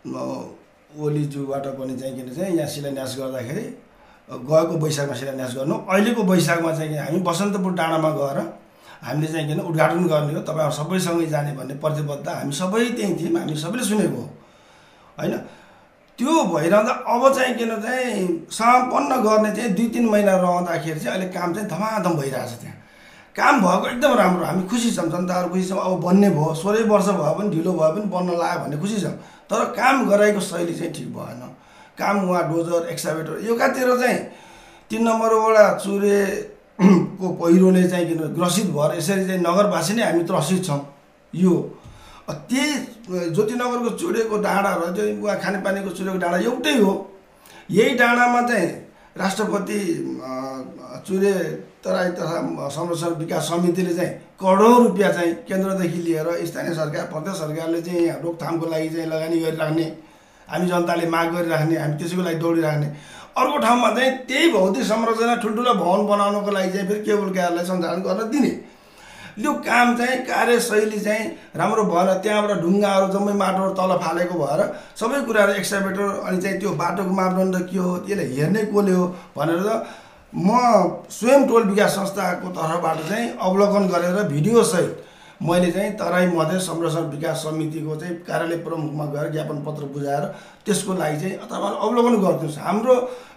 [0.05, 3.65] ओलीज्यूबाट पनि चाहिँ किन चाहिँ यहाँ शिलान्यास गर्दाखेरि
[4.29, 8.39] गएको वैशाखमा शिलान्यास गर्नु। अहिलेको वैशाखमा चाहिँ हामी बसन्तपुर डाँडामा गएर
[9.03, 13.39] हामीले चाहिँ किन उद्घाटन गर्ने हो तपाईँहरू सबैसँगै जाने भन्ने प्रतिबद्धता हामी सबै त्यहीँ थियौँ
[13.39, 14.23] हामी सबैले सुनेको
[15.19, 15.35] होइन?
[16.19, 21.33] त्यो भइरहँदा अब चाहिँ किन चाहिँ सम्पन्न गर्ने चाहिँ दुई तिन महिना रहँदाखेरि चाहिँ अहिले
[21.33, 22.77] काम चाहिँ धमाधम भइरहेछ त्यहाँ।
[23.37, 27.09] काम भएको एकदम राम्रो हामी खुसी छौँ जनताहरू खुसी छौँ। अब बन्ने भयो सोह्रै वर्ष
[27.19, 29.17] भयो पनि ढिलो भयो पनि बन्न लाग्यो भन्ने खुसी छौँ।
[29.53, 31.41] तर काम गराएको शैली चाहिँ ठिक भएन।
[31.99, 34.19] काम उहाँ डोजर एक्साभेटर एकातिर चाहिँ
[34.91, 36.19] तिन नम्बरबाट चुरे
[36.81, 40.81] को पहिरोले चाहिँ किन ग्रसित भएर यसरी चाहिँ नगरवासी नै हामी त्रसित छौँ।
[41.35, 41.55] यो
[42.31, 46.93] त्यही ज्योतिनगरको चुरेको डाँडा र उहाँ खानेपानीको चुरेको डाँडा एउटै हो।
[47.71, 48.69] यही डाँडामा चाहिँ
[49.17, 49.79] राष्ट्रपति
[51.07, 51.33] चुरे
[51.85, 54.11] तराई तथा संरक्षण विकास समितिले चाहिँ
[54.41, 59.41] करोडौँ रुपियाँ चाहिँ केन्द्रदेखि लिएर स्थानीय सरकार प्रदेश सरकारले चाहिँ यहाँ रोकथामको लागि चाहिँ लगानी
[59.41, 59.85] गरिराख्ने
[60.49, 62.87] हामी जनताले माग गरिराख्ने हामी त्यसैको लागि दौडिराख्ने।
[63.37, 68.03] अर्को ठाउँमा चाहिँ त्यही भौतिक संरचना ठुल्ठुलो भवन बनाउनको लागि चाहिँ फेरि केबल कारलाई सञ्चालन
[68.03, 68.51] गर्न दिने।
[69.39, 71.27] यो काम चाहिँ कार्यशैली चाहिँ
[71.57, 74.61] राम्रो भएर त्यहाँबाट ढुङ्गाहरू जम्मै माटोहरू तल फालेको भएर
[75.01, 79.07] सबै कुराहरू एक्साभेटर अनि चाहिँ त्यो बाटोको मापदण्ड के हो त्यसलाई हेर्ने कसले हो
[79.37, 79.71] भनेर
[80.33, 80.59] म
[81.11, 85.05] स्वयं टोल विकास संस्थाको तर्फबाट चाहिँ अवलोकन गरेर भिडियोसहित
[85.41, 90.25] मैले चाहिँ तराई मधेस संरक्षण विकास समितिको चाहिँ कार्यालय प्रमुखमा गएर ज्ञापन पत्र बुझाएर
[90.67, 92.95] त्यसको लागि चाहिँ तपाईँहरू अवलोकन गरिदिनुहोस् हाम्रो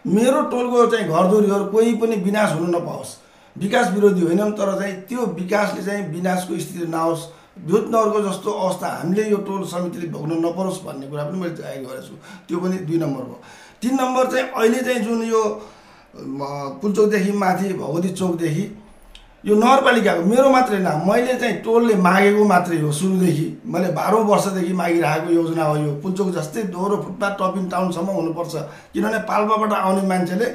[0.08, 3.18] मेरो टोलको चाहिँ घरधुरीहरू कोही पनि विनाश हुन नपाओस्।
[3.56, 7.24] विकास विरोधी होइनौँ तर चाहिँ त्यो विकासले चाहिँ विनाशको स्थिति नआओस्
[7.58, 12.08] विद्युतनगरको जस्तो अवस्था हामीले यो टोल समितिले भोग्न नपरोस् भन्ने कुरा पनि मैले जाहेर गरेको
[12.08, 12.16] छु।
[12.48, 13.40] त्यो पनि दुई नम्बर भयो
[13.82, 15.44] तिन नम्बर चाहिँ अहिले चाहिँ जुन यो
[16.82, 18.66] पुलचोकदेखि माथि भगवती चोकदेखि
[19.44, 24.74] यो नगरपालिकाको मेरो मात्रै नाम मैले चाहिँ टोलले मागेको मात्रै हो सुरुदेखि। मैले बाह्रौँ वर्षदेखि
[24.74, 28.56] मागिरहेको योजना हो यो। पुलचोक जस्तै दोहोरो फुटपाथ टपिङ टाउनसम्म हुनुपर्छ।
[28.94, 30.48] किनभने पाल्पाबाट आउने मान्छेले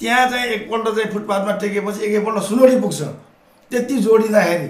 [0.00, 3.02] त्यहाँ चाहिँ एकपल्ट चाहिँ फुटपाथमा टेकेपछि एकैपल्ट सुनौली पुग्छ।
[3.70, 4.68] त्यति जोडिँदाखेरि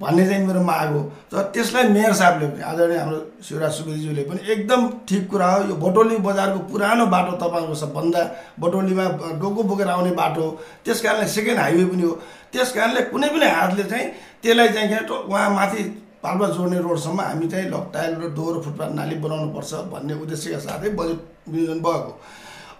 [0.00, 1.00] भन्ने चाहिँ मेरो माग हो
[1.30, 5.74] तर त्यसलाई मेयर साहबले पनि आदरणीय हाम्रो शिवराज सुवेदीज्यूले पनि एकदम ठिक कुरा हो। यो
[5.78, 8.22] बटोली बजारको पुरानो बाटो तपाईँको सबभन्दा
[8.60, 9.04] बटोलीमा
[9.40, 10.50] डोको बोकेर आउने बाटो हो।
[10.84, 12.12] त्यस कारणले सेकेन्ड हाइवे पनि हो।
[12.52, 14.06] त्यस कारणले कुनै पनि हातले चाहिँ
[14.42, 15.82] त्यसलाई चाहिँ उहाँ माथि
[16.22, 21.18] पाल्पा जोड्ने रोडसम्म हामी चाहिँ लकटाइल र दोहोरो फुटपाथ नाली बनाउनुपर्छ भन्ने उद्देश्यका साथै बजेट
[21.48, 22.12] विनियोजन भएको।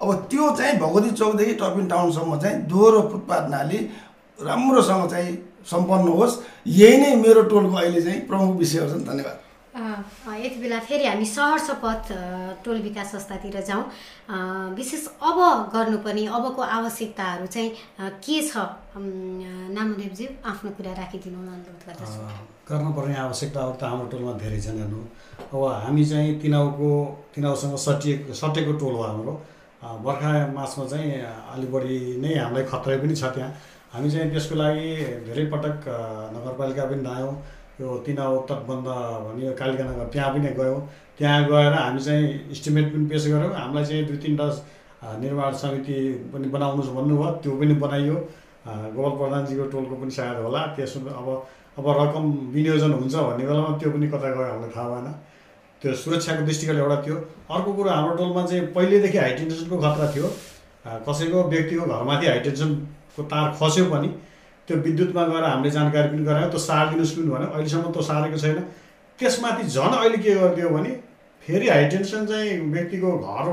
[0.02, 3.78] अब त्यो चाहिँ भगवती चौकदेखि टपिन टाउनसम्म चाहिँ दोहोरो फुटपाथ नाली
[4.42, 5.32] राम्रोसँग चाहिँ
[5.66, 6.34] सम्पन्न होस्।
[6.66, 9.38] यही नै मेरो टोलको अहिले चाहिँ प्रमुख विषयहरू छन् धन्यवाद।
[10.44, 12.04] यति बेला फेरि हामी सहर शपथ
[12.64, 13.84] टोल विकास संस्थातिर जाउँ।
[14.28, 14.36] अ,
[14.74, 15.38] विशेष अब
[15.74, 17.70] गर्नुपर्ने अबको आवश्यकताहरू चाहिँ
[18.24, 18.56] के छ?
[18.56, 22.20] अम्, नामदेवज्यू आफ्नो कुरा राखिदिनु अनुरोध गर्दछु।
[22.68, 25.00] गर्नुपर्ने आवश्यकताहरू त हाम्रो टोलमा धेरै छन् हेर्नु
[25.54, 26.90] अब हामी चाहिँ तिनाउको
[27.34, 29.34] तिनाउसँग सटिएको सटेको टोल हो हाम्रो।
[29.82, 31.10] बर्खा मासमा चाहिँ
[31.54, 33.50] अलि बढी नै हामीलाई खतरा पनि छ त्यहाँ।
[33.92, 34.88] हामी चाहिँ त्यसको लागि
[35.26, 35.76] धेरै पटक
[36.34, 37.32] नगरपालिका पनि धायौँ
[37.80, 38.86] यो तिनाउ तटबन्ध
[39.26, 40.80] भन्ने कालिका नगर त्यहाँ पनि गयौँ।
[41.18, 42.24] त्यहाँ गएर हामी चाहिँ
[42.54, 45.98] इस्टिमेट पनि पेस गऱ्यौँ। हामीलाई चाहिँ दुई तिनवटा निर्माण समिति
[46.32, 48.16] पनि बनाउनु भन्नुभयो। त्यो पनि बनाइयो।
[48.94, 51.28] गोपाल प्रधानजीको टोलको पनि सायद होला। त्यसमा अब
[51.78, 52.24] अब रकम
[52.54, 55.08] विनियोजन हुन्छ भन्ने बेलामा त्यो पनि कता गयो हामीलाई थाहा भएन।
[55.82, 57.16] त्यो सुरक्षाको दृष्टिकोण एउटा थियो।
[57.50, 60.26] अर्को कुरो हाम्रो टोलमा चाहिँ पहिलेदेखि हाइटेन्सनको खतरा थियो।
[61.06, 64.08] कसैको व्यक्तिको घरमाथि हाइटेन्सनको तार खस्यो पनि
[64.68, 68.58] त्यो विद्युतमा गएर हामीले जानकारी पनि गरायौँ त्यो सारिदिनुहोस् पनि भन्यो अहिलेसम्म त्यो सारेको छैन।
[69.18, 70.90] त्यसमाथि झन् अहिले के गरिदियो भने
[71.42, 73.46] फेरि हाइटेन्सन चाहिँ व्यक्तिको घर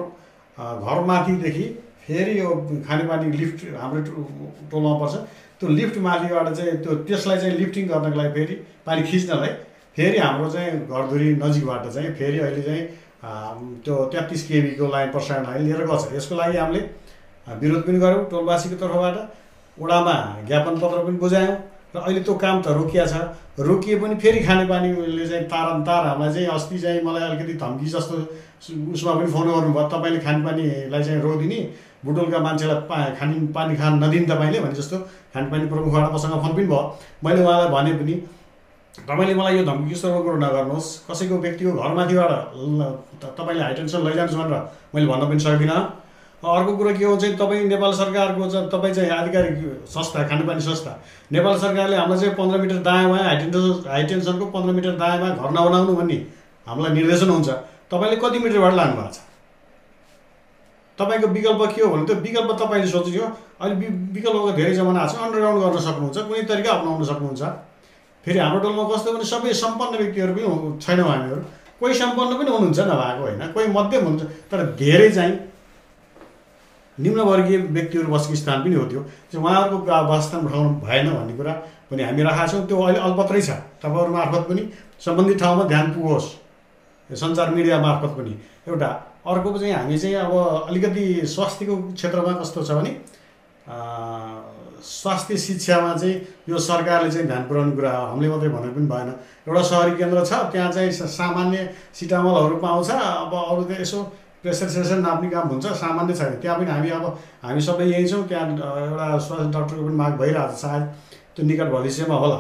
[0.58, 1.66] घरमाथिदेखि
[2.06, 2.50] फेरि यो
[2.88, 4.02] खानेपानी लिफ्ट हाम्रो
[4.72, 5.16] टोलमा पर्छ।
[5.60, 8.56] त्यो लिफ्ट माथिबाट चाहिँ त्यो त्यसलाई चाहिँ लिफ्टिङ गर्नको लागि फेरि
[8.86, 9.52] पानी खिच्नलाई
[10.00, 12.84] फेरि हाम्रो चाहिँ घरधुरी नजिकबाट चाहिँ फेरि अहिले चाहिँ
[13.84, 16.82] त्यो तेत्तिस केबीको लाइन प्रसारण लाइन लिएर गएको छ यसको लागि हामीले
[17.62, 19.18] विरोध पनि गऱ्यौँ टोलवासीको तर्फबाट
[19.78, 20.16] वडामा
[20.48, 21.58] ज्ञापन पत्र पनि बुझायौँ
[21.96, 23.14] र अहिले त्यो काम त रोकिया छ।
[23.60, 28.16] रोकिए पनि फेरि खानेपानीले चाहिँ तारन तार हामीलाई चाहिँ अस्ति चाहिँ मलाई अलिकति धम्की जस्तो
[28.96, 31.60] उसमा पनि फोन गर्नुभयो तपाईँले खानेपानीलाई चाहिँ रोकिदिने
[32.06, 34.98] बुटोलका मान्छेलाई पा खाने पानी खान नदिने तपाईँले भने जस्तो
[35.34, 36.84] खानेपानी प्रमुखबाट मसँग फोन पनि भयो।
[37.26, 38.14] मैले उहाँलाई भने पनि
[39.08, 42.32] तपाईँले मलाई यो धम्की स्वरूप कुरो नगर्नुहोस्। कसैको व्यक्तिको घरमाथिबाट
[43.22, 44.62] त- तपाईँले हाइटेन्सन लैजानुहोस् भनेर
[44.96, 45.80] मैले भन्न पनि सकिनँ
[46.44, 49.56] अर्को कुरो के हो चाहिँ तपाईँ नेपाल सरकारको चाहिँ तपाईँ चाहिँ आधिकारिक
[49.92, 50.92] संस्था खानेपानी संस्था।
[51.32, 55.50] नेपाल सरकारले हामीलाई चाहिँ पन्ध्र मिटर दायाँ बायाँ हाइटेन्सन हाइटेन्सनको पन्ध्र मिटर दायाँ बायाँ घर
[55.52, 56.18] नबनाउनु भन्ने
[56.68, 57.50] हामीलाई निर्देशन हुन्छ।
[57.92, 59.20] तपाईँले कति मिटरबाट लानुभएको छ?
[61.00, 63.26] तपाईँको विकल्प के हो भने त्यो विकल्प तपाईँले सोच्यो।
[63.60, 63.76] अहिले
[64.16, 67.44] विकल्पको धेरै जमाना छ अन्डरग्राउन्ड गर्न सक्नुहुन्छ कुनै तरिका अप्नाउन सक्नुहुन्छ।
[68.26, 70.46] फेरि हाम्रो टोलमा कस्तो भने सबै सम्पन्न व्यक्तिहरू पनि
[70.84, 71.42] छैनौँ हामीहरू।
[71.80, 75.34] कोही सम्पन्न पनि हुनुहुन्छ नभएको होइन कोही मध्यम हुनुहुन्छ तर धेरै चाहिँ
[76.98, 79.02] निम्नवर्गीय व्यक्तिहरू बसेको स्थान पनि हो त्यो।
[79.40, 79.78] उहाँहरूको
[80.12, 81.54] वासस्थान उठाउनु भएन भन्ने कुरा
[81.90, 83.50] पनि हामी राखेका छौँ त्यो अहिले अल्पत्रै छ।
[83.80, 84.64] तपाईँहरू मार्फत पनि
[85.00, 86.28] सम्बन्धित ठाउँमा ध्यान पुगोस्।
[87.10, 88.34] सञ्चार मिडिया मार्फत पनि।
[88.68, 88.90] एउटा
[89.26, 90.34] अर्को चाहिँ हामी चाहिँ अब
[90.70, 92.92] अलिकति स्वास्थ्यको क्षेत्रमा कस्तो छ भने
[93.70, 96.16] स्वास्थ्य शिक्षामा चाहिँ
[96.50, 99.10] यो सरकारले चाहिँ ध्यान पुऱ्याउने कुरा हो। हामीले मात्रै भनेर पनि भएन।
[99.48, 104.04] एउटा सहरी केन्द्र छ त्यहाँ चाहिँ सामान्य सिटामलहरू पाउँछ अब अरू त यसो
[104.42, 107.06] प्रेसर सेसर नाप्ने काम हुन्छ सामान्य छैन। त्यहाँ पनि हामी अब
[107.44, 110.84] हामी सबै यहीँ छौँ। त्यहाँ एउटा स्वास्थ्य डक्टरको पनि माग भइरहेको छ। सायद
[111.36, 112.40] त्यो निकट भविष्यमा होला।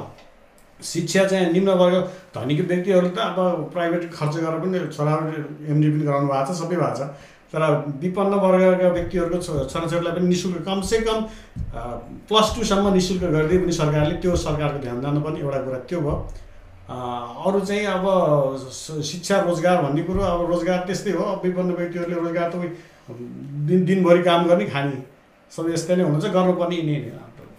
[0.80, 1.96] शिक्षा चाहिँ निम्न वर्ग
[2.36, 5.28] धनीको व्यक्तिहरू त अब प्राइभेट खर्च गरेर पनि छोराहरू
[5.68, 7.02] एमडी पनि गराउनु भएको छ सबै भएको छ।
[7.54, 7.62] तर
[8.02, 9.38] विपन्न वर्गका व्यक्तिहरूको
[9.70, 11.18] छोराछोरीलाई पनि नि शुल्क कमसेकम
[12.30, 16.16] प्लस टूसम्म नि शुल्क गरिदिए पनि सरकारले त्यो सरकारको ध्यान जानुपर्ने एउटा कुरा त्यो भयो।
[16.90, 18.06] अरू चाहिँ अब
[19.10, 22.56] शिक्षा रोजगार भन्ने कुरो अब रोजगार त्यस्तै हो। अब विपन्न व्यक्तिहरूले रोजगार त
[23.70, 24.98] दिन दिनभरि काम गर्ने खाने।
[25.52, 26.96] सबै यस्तै नै हुनुहुन्छ गर्नुपर्ने यिनी।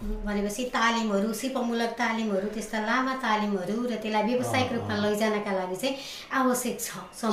[0.01, 5.95] भनेपछि तालिमहरू सिपमूलक तालिमहरू त्यस्ता लामा तालिमहरू र त्यसलाई व्यावसायिक रूपमा लैजानका लागि चाहिँ
[6.39, 7.23] आवश्यक छ छ,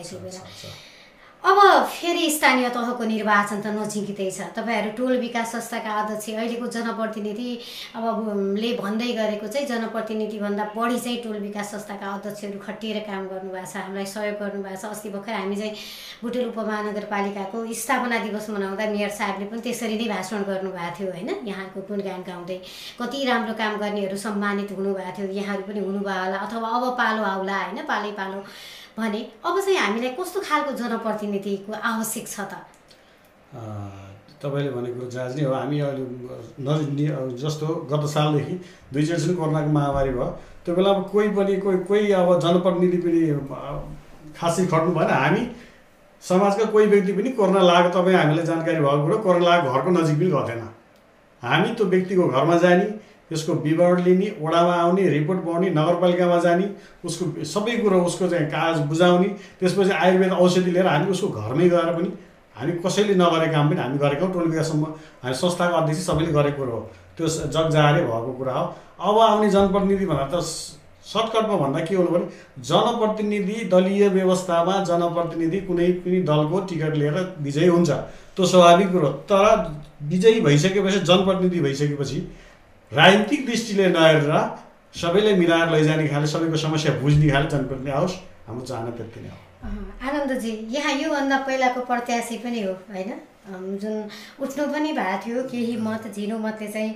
[0.00, 0.42] यति बेला।
[1.46, 7.50] अब फेरि स्थानीय तहको निर्वाचन त नजिकै छ तपाईँहरू टोल विकास संस्थाका अध्यक्ष अहिलेको जनप्रतिनिधि
[7.94, 13.62] अब ले भन्दै गरेको चाहिँ जनप्रतिनिधिभन्दा बढी चाहिँ टोल विकास संस्थाका अध्यक्षहरू खटिएर काम गर्नुभएको
[13.62, 15.74] छ। हामीलाई सहयोग गर्नुभएको छ। अस्ति भर्खर हामी चाहिँ
[16.22, 21.30] बुटोल उपमहानगरपालिकाको स्थापना दिवस मनाउँदा मेयर साहबले पनि त्यसरी नै भाषण गर्नुभएको थियो होइन?
[21.46, 22.58] यहाँको गुणगान गाउँदै।
[22.98, 27.56] कति राम्रो काम गर्नेहरू सम्मानित हुनुभएको थियो। यहाँहरू पनि हुनुभयो होला। अथवा अब पालो आउला
[27.62, 27.78] होइन?
[27.86, 28.42] पालै पालो।
[28.98, 32.52] भने अब चाहिँ हामीलाई कस्तो खालको जनप्रतिनिधिको आवश्यक छ त?
[34.42, 36.04] तपाईँले भनेको कुरो जायज नै हो। हामी अहिले
[36.64, 38.54] नजिक जस्तो गत सालदेखि
[38.92, 40.26] दुई चेटसम्म कोरोनाको महामारी भयो।
[40.64, 43.20] त्यो बेला अब कोही पनि कोही कोही अब जनप्रतिनिधि पनि
[44.38, 45.42] खासै खट्नु भएन। हामी
[46.22, 50.16] समाजका कोही व्यक्ति पनि कोरोना लागेको तपाईँ हामीलाई जानकारी भएको कुरो कोरोना लागेको घरको नजिक
[50.18, 50.62] पनि गर्थेन
[51.42, 52.86] हामी त्यो व्यक्तिको घरमा जाने
[53.30, 56.68] त्यसको विवरण लिने वडामा आउने रिपोर्ट पाउने नगरपालिकामा जाने
[57.04, 59.28] उसको सबै कुरो उसको चाहिँ कागज बुझाउने
[59.60, 62.10] त्यसपछि आयुर्वेद औषधि लिएर हामी उसको घरमै गएर पनि
[62.56, 64.84] हामी कसैले नगरेको काम पनि हामी गरेको टोल विकाससम्म
[65.24, 66.80] हामी संस्थाको अध्यक्ष सबैले गरेको कुरो हो।
[67.16, 68.64] त्यो जग जाहेरै भएको कुरा हो।
[69.00, 70.42] अब आउने जनप्रतिनिधि भन्दा त
[71.06, 77.68] सर्टकटमा भन्दा के हुनु भने जनप्रतिनिधि दलीय व्यवस्थामा जनप्रतिनिधि कुनै पनि दलको टिकट लिएर विजयी
[77.68, 77.90] हुन्छ।
[78.36, 79.44] त्यो स्वाभाविक कुरो तर
[80.08, 82.18] विजयी भइसकेपछि जनप्रतिनिधि भइसकेपछि
[82.92, 84.32] राजनीतिक दृष्टिले नहेरेर
[84.94, 88.14] सबैलाई मिलाएर लैजाने खाले सबैको समस्या बुझ्ने खाले जनप्रतिनिधि आओस्
[88.46, 89.38] हाम्रो चाहना त्यति नै हो।
[90.08, 93.10] आनन्दजी यहाँ योभन्दा पहिलाको प्रत्याशी पनि हो होइन?
[93.82, 93.96] जुन
[94.42, 96.90] उठ्नु पनि भएको थियो केही मत झिनो मतले चाहिँ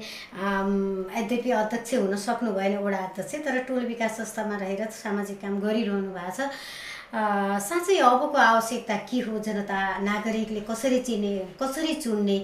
[1.19, 6.11] यद्यपि अध्यक्ष हुन सक्नु भएन वडा अध्यक्ष तर टोल विकास संस्थामा रहेर सामाजिक काम गरिरहनु
[6.15, 6.51] भएको छ।
[7.67, 11.33] साँच्चै अबको आवश्यकता के हो जनता नागरिकले कसरी चिने
[11.63, 12.39] कसरी चुन्ने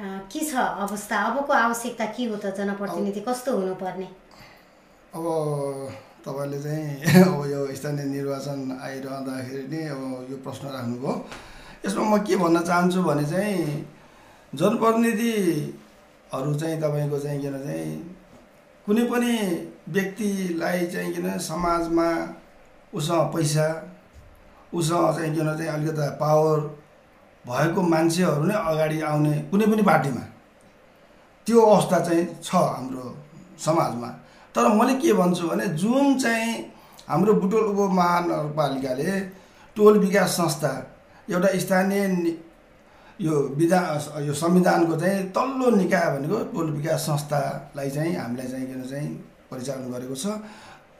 [0.00, 1.16] के छ अवस्था?
[1.16, 3.20] अबको आवश्यकता के हो त जनप्रतिनिधि?
[3.20, 4.08] कस्तो हुनुपर्ने?
[5.16, 5.24] अब
[6.24, 11.12] तपाईँले चाहिँ अब यो स्थानीय निर्वाचन आइरहँदाखेरि नै अब यो प्रश्न राख्नुभयो।
[11.86, 13.86] यसमा म के भन्न चाहन्छु भने चाहिँ
[14.54, 18.16] जनप्रतिनिधिहरू चाहिँ तपाईँको चाहिँ किन चाहिँ
[18.86, 19.32] कुनै पनि
[19.88, 22.08] व्यक्तिलाई चाहिँ किन समाजमा
[22.94, 23.66] उसँग पैसा
[24.74, 26.58] उसँग चाहिँ किन चाहिँ अलिकति पावर
[27.44, 30.24] भएको मान्छेहरू नै अगाडि आउने कुनै पनि पार्टीमा
[31.46, 33.04] त्यो अवस्था चाहिँ छ हाम्रो
[33.58, 34.08] समाजमा।
[34.54, 36.52] तर मैले के भन्छु भने जुन चाहिँ
[37.08, 39.10] हाम्रो बुटोल उपमहानगरपालिकाले
[39.76, 40.72] टोल विकास संस्था
[41.28, 42.04] एउटा स्थानीय
[43.20, 43.80] यो विधा
[44.26, 49.08] यो संविधानको चाहिँ तल्लो निकाय भनेको टोल विकास संस्थालाई चाहिँ हामीलाई चाहिँ किन चाहिँ
[49.50, 50.26] परिचालन गरेको छ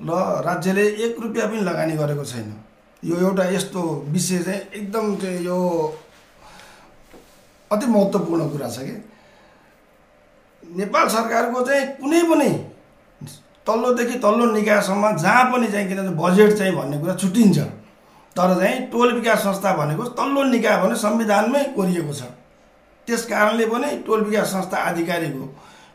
[0.03, 0.11] र
[0.45, 2.53] राज्यले एक रुपियाँ पनि लगानी गरेको छैन।
[3.03, 5.59] यो एउटा यस्तो विषय चाहिँ एकदम चाहिँ यो
[7.71, 8.95] अति महत्त्वपूर्ण कुरा छ कि?
[10.63, 12.51] नेपाल सरकारको चाहिँ कुनै पनि
[13.67, 17.59] तल्लोदेखि तल्लो निकायसम्म जहाँ पनि चाहिँ किनभने बजेट चाहिँ भन्ने कुरा छुट्टिन्छ।
[18.37, 22.23] तर चाहिँ टोल विकास संस्था भनेको तल्लो निकाय भने संविधानमै कोरिएको छ।
[23.09, 25.47] त्यस कारणले पनि टोल विकास संस्था आधिकारिक हो।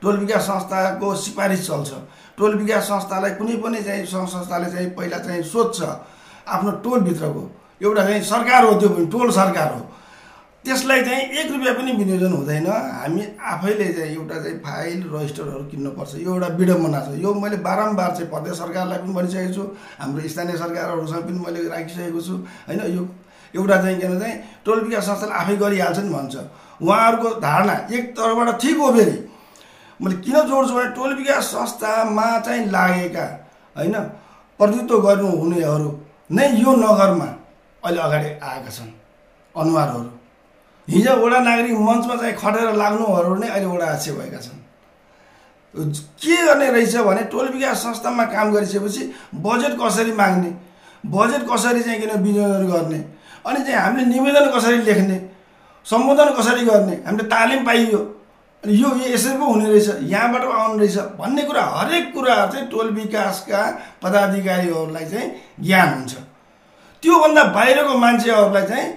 [0.01, 1.91] टोल विकास संस्थाको सिफारिस चल्छ।
[2.38, 5.82] टोल विकास संस्थालाई कुनै पनि चाहिँ सङ्घ संस्थाले चाहिँ पहिला चाहिँ सोध्छ।
[6.47, 7.43] आफ्नो टोलभित्रको।
[7.82, 9.82] एउटा चाहिँ सरकार हो त्यो पनि टोल सरकार हो।
[10.66, 16.16] त्यसलाई चाहिँ एक रुपियाँ पनि विनियोजन हुँदैन। हामी आफैले चाहिँ एउटा चाहिँ फाइल रजिस्टरहरू किन्नुपर्छ।
[16.16, 19.63] यो एउटा विडम्बना छ। यो मैले बारम्बार चाहिँ प्रदेश सरकारलाई पनि भनिसकेको छु
[20.01, 22.34] हाम्रो स्थानीय सरकारहरूसँग पनि मैले राखिसकेको छु।
[22.66, 23.03] होइन यो
[23.53, 24.36] एउटा चाहिँ के चाहिँ
[24.66, 26.36] टोल विकास संस्थाले आफै गरिहाल्छ नि भन्छ।
[26.82, 29.18] उहाँहरूको धारणा एक तर्फबाट ठिक हो फेरि।
[29.99, 33.26] मैले किन जोड्छु भने टोल विकास संस्थामा चाहिँ लागेका
[33.76, 33.95] होइन
[34.59, 35.89] प्रतिनिधित्व गर्नु हुनेहरू
[36.32, 37.30] नै यो नगरमा
[37.84, 38.91] अहिले अगाडि आएका छन्।
[39.55, 40.14] अनुहारहरू।
[40.88, 44.59] हिजो वडा नागरिक मञ्चमा चाहिँ खटेर लाग्नुहरू नै अहिले वडा अध्यक्ष भएका छन्।
[46.21, 49.03] के गर्ने रहेछ भने टोल विकास संस्थामा काम गरिसकेपछि
[49.45, 50.51] बजेट कसरी माग्ने
[51.03, 52.99] बजेट कसरी चाहिँ किन विनियोजन गर्ने
[53.45, 55.17] अनि चाहिँ हामीले निवेदन कसरी लेख्ने
[55.86, 57.99] सम्बोधन कसरी गर्ने हामीले तालिम पाइयो
[58.63, 62.89] अनि यो यसरी पो हुने रहेछ यहाँबाट आउने रहेछ भन्ने कुरा हरेक कुरा चाहिँ टोल
[62.93, 63.61] विकासका
[64.03, 65.29] पदाधिकारीहरूलाई चाहिँ
[65.59, 66.13] ज्ञान हुन्छ।
[67.03, 68.88] त्योभन्दा बाहिरको मान्छेहरूलाई चाहिँ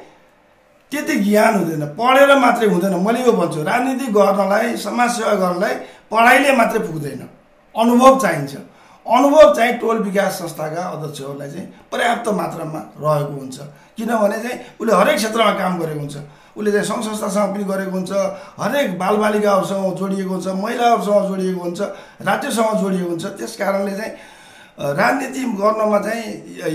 [0.93, 5.75] त्यति ज्ञान हुँदैन। पढेर मात्रै हुँदैन। मैले यो भन्छु राजनीति गर्नलाई समाजसेवा गर्नलाई
[6.11, 7.21] पढाइले मात्रै पुग्दैन।
[7.75, 8.55] अनुभव चाहिन्छ।
[9.07, 13.57] अनुभव चाहिँ टोल विकास संस्थाका अध्यक्षहरूलाई चाहिँ पर्याप्त मात्रामा रहेको हुन्छ।
[13.97, 16.17] किनभने चाहिँ उसले हरेक क्षेत्रमा काम गरेको हुन्छ।
[16.57, 18.13] उसले चाहिँ सङ्घ संस्थासँग पनि गरेको हुन्छ।
[18.61, 21.81] हरेक बालबालिकाहरूसँग जोडिएको हुन्छ। महिलाहरूसँग जोडिएको हुन्छ।
[22.29, 24.13] राज्यसँग जोडिएको हुन्छ। त्यस कारणले चाहिँ
[24.79, 26.25] राजनीति गर्नमा चाहिँ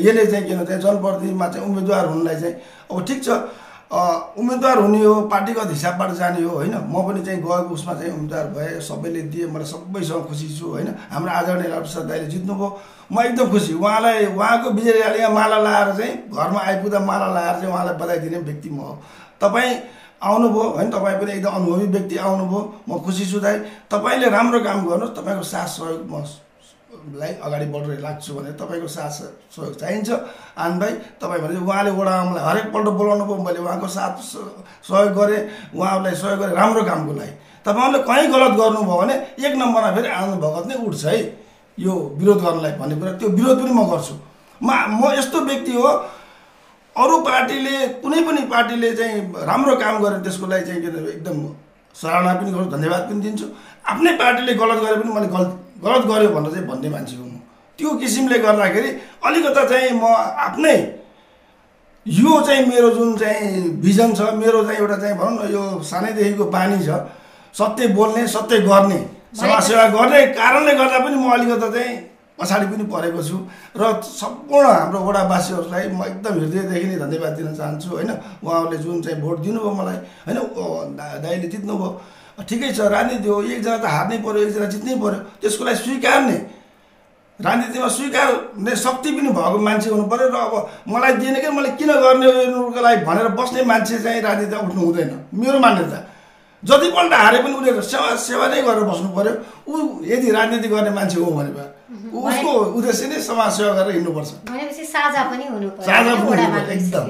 [0.06, 2.56] यसले चाहिँ किन चाहिँ जनप्रतिनिधिमा चाहिँ उम्मेदवार हुनुलाई चाहिँ
[2.92, 3.30] अब ठिक छ।
[3.92, 6.74] उम्मेदवार हुने हो पार्टीगत हिसाबबाट जाने हो होइन?
[6.90, 10.88] म पनि चाहिँ गएको उसमा चाहिँ उम्मेदवार भएँ सबैले दिए मलाई सबैसँग खुसी छु होइन?
[11.12, 12.70] हाम्रो आदरणीय लालप्रसाद दाईले जित्नुभयो।
[13.12, 17.96] म एकदम खुसी उहाँलाई उहाँको विजय माला लाएर चाहिँ घरमा आइपुग्दा माला लाएर चाहिँ उहाँलाई
[18.02, 18.98] बधाई दिने व्यक्ति म हो।
[19.42, 19.72] तपाईँ
[20.24, 20.90] आउनुभयो होइन?
[20.90, 23.58] तपाईँ पनि एकदम अनुभवी व्यक्ति आउनुभयो। म खुसी छु दाई।
[23.94, 26.24] तपाईँले राम्रो काम गर्नुहोस् तपाईँको साथ सहयोग म
[27.20, 29.12] लाई अगाडि बढेर लाग्छु भने तपाईँको साथ
[29.54, 30.10] सहयोग चाहिन्छ।
[30.58, 30.92] आन भाइ
[31.22, 34.16] तपाईँ भने उहाँले मलाई हरेकपल्ट बोलाउनु भयो मैले उहाँको साथ
[34.88, 35.42] सहयोग गरेँ
[35.76, 37.34] उहाँहरूलाई सहयोग गरेँ राम्रो कामको लागि।
[37.66, 41.18] तपाईँहरूले कहीँ गलत गर्नुभयो भने एक नम्बरमा फेरि आनन्द भगत नै उठ्छ है।
[41.78, 44.14] यो विरोध गर्नलाई भन्ने कुरा त्यो विरोध पनि म गर्छु।
[44.62, 44.70] म
[45.00, 45.90] म यस्तो व्यक्ति हो
[46.96, 50.82] अरू पार्टीले कुनै पनि पार्टीले चाहिँ राम्रो काम गरे त्यसको लागि चाहिँ
[51.18, 51.38] एकदम
[51.96, 53.46] सराहना पनि गर्छु धन्यवाद पनि दिन्छु।
[53.90, 55.52] आफ्नै पार्टीले गलत गरे पनि मैले गलत
[55.86, 57.36] गलत गऱ्यो भनेर चाहिँ भन्ने मान्छे हो म।
[57.80, 58.90] त्यो किसिमले गर्दाखेरि
[59.26, 60.06] अलिकता चाहिँ म
[60.48, 60.76] आफ्नै
[62.06, 66.46] यो चाहिँ मेरो जुन चाहिँ भिजन छ मेरो चाहिँ एउटा चाहिँ भनौँ न यो सानैदेखिको
[66.56, 66.90] बानी छ।
[67.54, 69.00] सत्य बोल्ने सत्य गर्ने
[69.34, 71.94] समाजसेवा गर्ने कारणले गर्दा पनि म अलिकता चाहिँ
[72.34, 73.38] पछाडि पनि परेको छु
[73.78, 78.12] र सम्पूर्ण हाम्रो वडावासीहरूलाई म एकदम हृदयदेखि नै धन्यवाद दिन चाहन्छु होइन?
[78.44, 80.38] उहाँहरूले जुन चाहिँ भोट दिनुभयो मलाई होइन?
[80.98, 81.90] दाइले जित्नुभयो।
[82.42, 86.38] ठिकै छ राजनीति हो एकजना त हार्नै पऱ्यो एकजना जित्नै पऱ्यो त्यसको लागि स्वीकार्ने
[87.40, 90.54] राजनीतिमा स्वीकार्ने शक्ति पनि भएको मान्छे हुनु पऱ्यो र अब
[90.88, 92.28] मलाई दिएन कि मैले किन गर्ने
[92.82, 96.00] लागि भनेर बस्ने मान्छे चाहिँ राजनीतिमा उठ्नु हुँदैन मेरो मान्यता।
[96.64, 99.34] जतिपल्ट हारे पनि उसले सेवा सेवा नै गरेर बस्नु पऱ्यो
[99.68, 99.76] ऊ
[100.06, 101.52] यदि राजनीति गर्ने मान्छे हो भने
[102.14, 106.14] उसको उद्देश्य नै समाज सेवा गरेर हिँड्नुपर्छ। भनेपछि साझा पनि हुनु साझा
[106.74, 107.06] एकदम।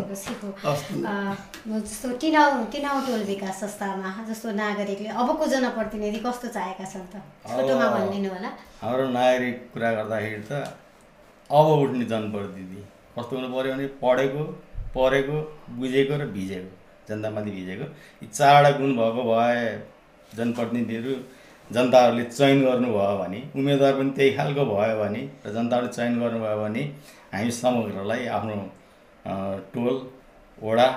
[1.83, 7.21] जस्तो तिनाउ तिनाउ टोल विकास संस्थामा जस्तो नागरिकले अबको जनप्रतिनिधि कस्तो चाहेका छन् त?
[7.47, 8.49] छोटोमा अब- भनिदिनु होला।
[8.81, 10.51] हाम्रो नागरिक कुरा गर्दाखेरि त
[11.49, 12.79] अब उठ्ने जनप्रतिनिधि
[13.17, 14.43] कस्तो हुनु पऱ्यो भने पढेको
[14.95, 15.35] पढेको
[15.79, 16.71] बुझेको र भिजेको
[17.09, 17.85] जनतामाथि भिजेको।
[18.23, 19.63] यी चारवटा गुण भएको भए
[20.37, 21.13] जनप्रतिनिधिहरू
[21.71, 26.83] जनताहरूले चयन गर्नुभयो भने उम्मेदवार पनि त्यही खालको भयो भने र जनताहरूले चयन गर्नुभयो भने
[27.33, 28.55] हामी समग्रलाई आफ्नो
[29.73, 29.95] टोल
[30.57, 30.87] वडा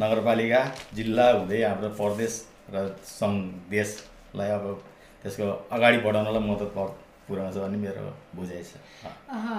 [0.00, 0.60] नगरपालिका
[0.96, 2.34] जिल्ला हुँदै हाम्रो प्रदेश
[2.74, 2.76] र
[3.18, 3.36] सङ्घ
[3.70, 4.64] देशलाई अब
[5.24, 5.46] त्यसको
[5.76, 6.94] अगाडि बढाउनलाई मद्दत प-
[7.28, 8.06] पुऱ्याउँछ भन्ने मेरो
[8.36, 8.78] बुझाइ छ।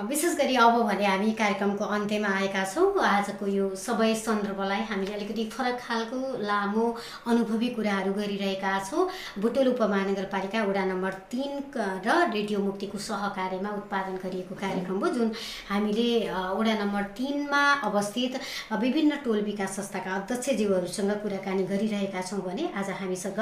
[0.07, 5.43] विशेष गरी अब भने हामी कार्यक्रमको अन्त्यमा आएका छौँ। आजको यो सबै सन्दर्भलाई हामीले अलिकति
[5.51, 6.85] फरक खालको लामो
[7.27, 9.07] अनुभवी कुराहरू गरिरहेका छौँ।
[9.43, 15.31] बुटोल उपमहानगरपालिका वडा नम्बर तिन र रेडियो मुक्तिको सहकार्यमा उत्पादन गरिएको कार्यक्रम हो जुन
[15.69, 18.39] हामीले वडा नम्बर तिनमा अवस्थित
[18.79, 23.39] विभिन्न टोल विकास संस्थाका अध्यक्षज्यूहरूसँग कुराकानी गरिरहेका छौँ भने आज हामीसँग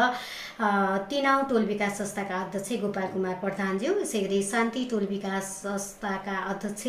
[1.14, 6.84] तिनाउ टोल विकास संस्थाका अध्यक्ष गोपाल कुमार प्रधानज्यू यसै गरी शान्ति टोल विकास संस्थाका अध्यक्ष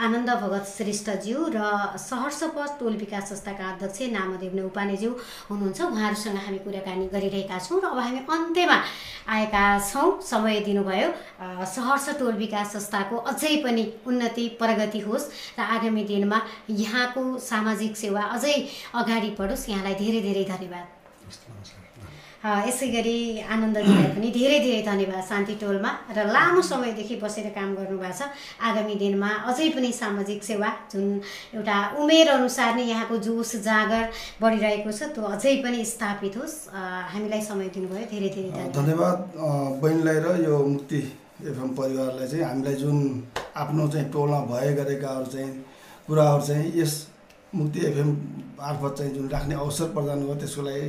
[0.00, 1.58] आनन्द भगत श्रेष्ठज्यू र
[1.98, 5.10] सहर्षपथ टोल विकास संस्थाका अध्यक्ष नामदेव नौपानेज्यू
[5.50, 8.78] हुनुहुन्छ। उहाँहरूसँग हामी कुराकानी गरिरहेका छौँ र अब हामी अन्त्यमा
[9.28, 15.62] आएका छौँ। समय दिनुभयो। अ, सहर्ष टोल विकास संस्थाको अझै पनि उन्नति प्रगति होस् र
[15.62, 20.86] आगामी दिनमा यहाँको सामाजिक सेवा अझै अगाडि बढोस्। यहाँलाई धेरै धेरै धन्यवाद।
[22.42, 23.18] यसै गरी
[23.54, 28.20] आनन्दजीलाई पनि धेरै धेरै धन्यवाद शान्ति टोलमा र लामो समयदेखि बसेर काम गर्नुभएको छ।
[28.58, 31.04] आगामी दिनमा अझै पनि सामाजिक सेवा जुन
[31.54, 34.04] एउटा उमेर अनुसार नै यहाँको जोस जाँगर
[34.42, 36.56] बढिरहेको छ त्यो अझै पनि स्थापित होस्।
[37.14, 39.16] हामीलाई समय दिनुभयो। धेरै धेरै धन्यवाद।
[39.82, 41.00] बहिनीलाई र यो मुक्ति
[41.46, 42.98] एफएम परिवारलाई चाहिँ हामीलाई जुन
[43.62, 45.50] आफ्नो चाहिँ टोलमा भए गरेकाहरू चाहिँ
[46.06, 46.94] कुराहरू चाहिँ यस
[47.54, 48.10] मुक्ति एफएम
[48.58, 50.86] मार्फत चाहिँ जुन राख्ने अवसर प्रदान गर्यो त्यसको लागि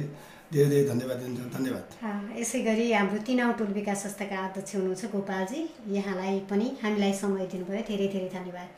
[0.53, 2.09] धेरै धेरै धन्यवाद दिन्छ धन्यवाद। अ,
[2.41, 5.59] यसै गरी हाम्रो तिनाउ टोल विकास संस्थाका अध्यक्ष हुनुहुन्छ गोपालजी।
[5.97, 8.69] यहाँलाई पनि हामीलाई समय दिनुभयो। धेरै धेरै धन्यवाद।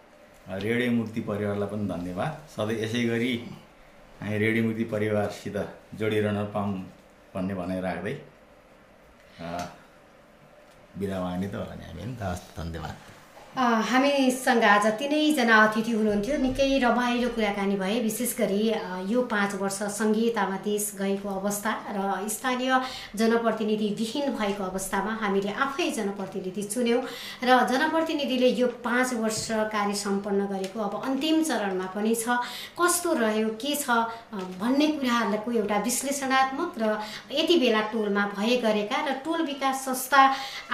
[0.65, 3.31] रेडियो मुक्ति परिवारलाई पनि धन्यवाद। सधैँ यसै गरी
[4.21, 5.57] हामी रेडियो मुक्ति परिवारसित
[5.99, 6.71] जोडिरहन पाऊँ
[7.33, 8.13] भन्ने भनाइ राख्दै
[9.35, 9.45] अ,
[10.99, 12.95] बिदा माग्ने त होला नि हामी हस् धन्यवाद।
[13.55, 18.59] हामीसँग आज तिनैजना अतिथि हुनुहुन्थ्यो। निकै रमाइलो कुराकानी भए विशेष गरी
[19.07, 22.71] यो पाँच वर्ष सङ्घीयतामा देश गएको अवस्था र स्थानीय
[23.15, 27.01] जनप्रतिनिधि विहीन भएको अवस्थामा हामीले आफै जनप्रतिनिधि चुन्यौँ
[27.47, 32.35] र जनप्रतिनिधिले यो पाँच वर्ष कार्य सम्पन्न गरेको अब अन्तिम चरणमा पनि छ।
[32.75, 33.87] कस्तो रह्यो के छ
[34.59, 36.91] भन्ने कुराहरूको एउटा विश्लेषणात्मक र
[37.31, 40.21] यति बेला टोलमा भए गरेका र टोल विकास संस्था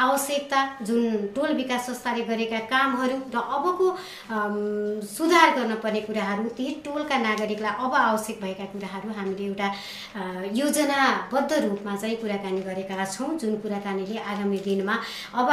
[0.02, 3.88] आवश्यकता जुन टोल विकास संस्थाले गरेका कामहरू र अबको
[5.08, 9.68] सुधार गर्न पर्ने कुराहरू ती टोलका नागरिकलाई अब आवश्यक भएका कुराहरू हामीले एउटा
[10.56, 14.96] योजनाबद्ध रूपमा चाहिँ कुराकानी गरेका छौँ जुन कुराकानीले आगामी दिनमा
[15.36, 15.50] अब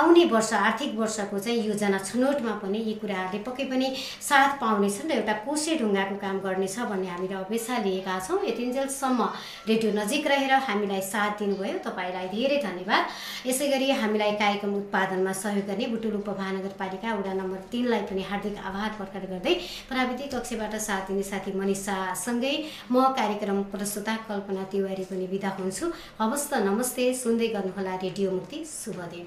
[0.00, 3.86] आउने वर्ष आर्थिक वर्षको चाहिँ योजना छनौटमा पनि यी कुराहरूले पक्कै पनि
[4.28, 9.20] साथ पाउनेछन् र एउटा कोसे ढुङ्गाको काम गर्नेछ भन्ने हामीले अपेक्षा लिएका छौँ। यतिन्जेलसम्म
[9.68, 13.02] रेडियो नजिक रहेर हामीलाई साथ दिनुभयो। तपाईँलाई धेरै धन्यवाद।
[13.48, 16.14] यसै गरी हामीलाई कार्यक्रम उत्पादनमा सहयोग गर्ने बुटुल
[16.62, 19.54] उपमहानगरपालिका वडा नम्बर तिनलाई पनि हार्दिक आभार प्रकट गर्दै
[19.88, 22.54] प्राविधिक कक्षबाट साथ दिने साथी मनिषासँगै
[22.90, 25.86] म कार्यक्रम प्रस्तुता कल्पना तिवारी पनि बिदा हुन्छु।
[26.20, 29.26] हवस् त नमस्ते सुन्दै गर्नुहोला रेडियो मुक्ति शुभ दिन